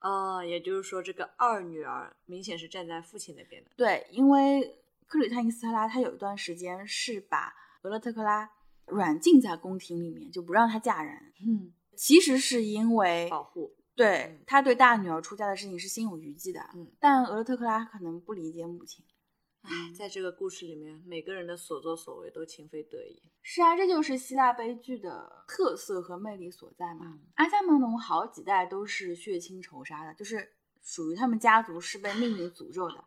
[0.00, 3.70] 哦，也就是说，这个二女儿明显是站在父亲那边的。
[3.78, 4.76] 对，因为
[5.06, 8.50] 克里泰尼斯特拉他有一段时间是把俄勒特克拉
[8.86, 11.32] 软禁在宫廷里面，就不让她嫁人。
[11.46, 13.76] 嗯，其实是因为保护。
[13.94, 19.04] 对她对大女儿出嫁的事情是心有余悸的，嗯但俄勒特克拉可能不理解母亲。
[19.62, 23.22] 唉，在这个故事里面，每个人的所作所为都情非得已。
[23.42, 27.06] 是啊，这就是希腊悲剧的特色和魅力所在嘛。
[27.06, 33.04] 嗯阿伽门农好几代都是血亲仇杀的，就是属于他们家族是被命运诅咒的。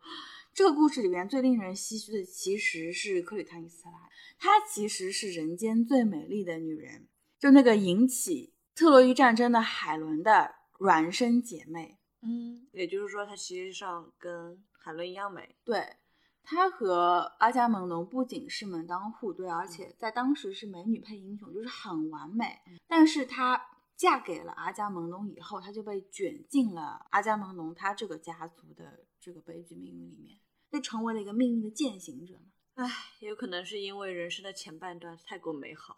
[0.56, 11.98] 这个故事里面最令人唏嘘的其实是克里泰尼斯特拉，她其实是人间最美丽的女人，就那个引起特洛伊战争的海伦的孪生姐妹。
[12.22, 15.56] 嗯，也就是说，她实际上跟海伦一样美。
[15.62, 15.96] 对，
[16.42, 22.60] 她和阿伽门农不仅是门当户对，而且在当时是美女配英雄，就是很完美。
[22.86, 23.62] 但是她
[23.94, 30.38] 嫁给了阿伽门农以后，她就被卷进了阿伽门农他这个家族的这个悲剧命运里面，
[30.76, 32.52] 就成为了一个命运的践行者嘛。
[32.74, 32.86] 唉，
[33.20, 35.94] 也有可能是因为人生的前半段太过美好，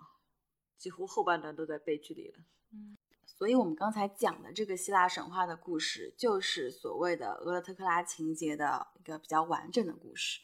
[0.77, 2.39] 几乎后半段都在悲剧里了。
[2.73, 10.41] 嗯所以，我们刚才讲的这个希腊神话的故事，就是所谓的俄勒特克拉情节的一个比较完整的故事。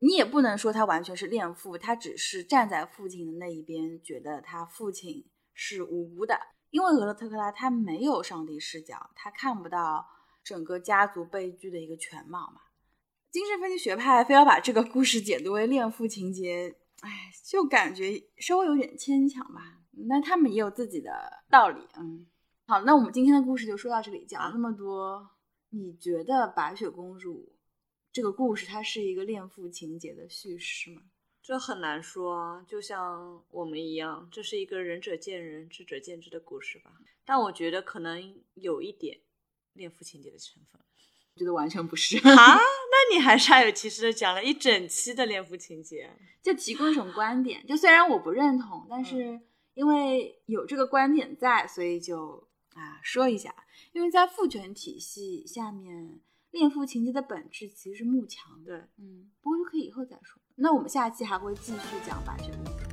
[0.00, 6.38] 你也不能说他完全是恋父，他只是站在父亲的那一边，觉得他父亲是无辜的。
[6.70, 10.06] 因为俄勒特克拉他没有上帝视角，他看不到
[10.44, 12.60] 整个家族悲剧的一个全貌嘛。
[13.30, 19.78] 精神分析学派非要把这个故事解读为恋父情节，哎，就感觉稍微有点牵强吧。
[20.08, 21.10] 那他们也有自己的
[21.48, 22.26] 道理，嗯。
[22.66, 25.30] 好，那我们今天的故事就说到这里，讲了那么多，
[25.70, 27.52] 你觉得白雪公主
[28.12, 31.02] 这个故事它是一个恋父情节的叙事吗？
[31.42, 36.90] 这很难说啊，就像我们一样，这是一个仁者见仁，智者见智的故事吧。
[37.24, 39.20] 但我觉得可能有一点
[39.72, 40.80] 恋父情节的成分。
[41.34, 46.10] 我觉得完全不是啊，那你还煞有其事的讲了一整期的恋父情节。
[46.42, 47.66] 就提供一种观点。
[47.66, 49.40] 就虽然我不认同，但是
[49.74, 53.54] 因为有这个观点在，所以就啊说一下。
[53.92, 56.20] 因为在父权体系下面，
[56.50, 58.78] 恋父情节的本质其实是慕强的。
[58.78, 60.40] 对，嗯，不过就可以以后再说。
[60.56, 62.84] 那我们下期还会继续讲白雪公主，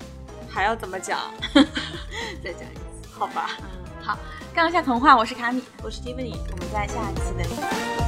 [0.49, 1.34] 还要怎么讲？
[2.43, 3.10] 再讲一次。
[3.10, 4.18] 好吧，嗯，好，
[4.53, 6.36] 杠一下童话，我是卡米，我是 Tiffany。
[6.51, 8.07] 我们在下期的。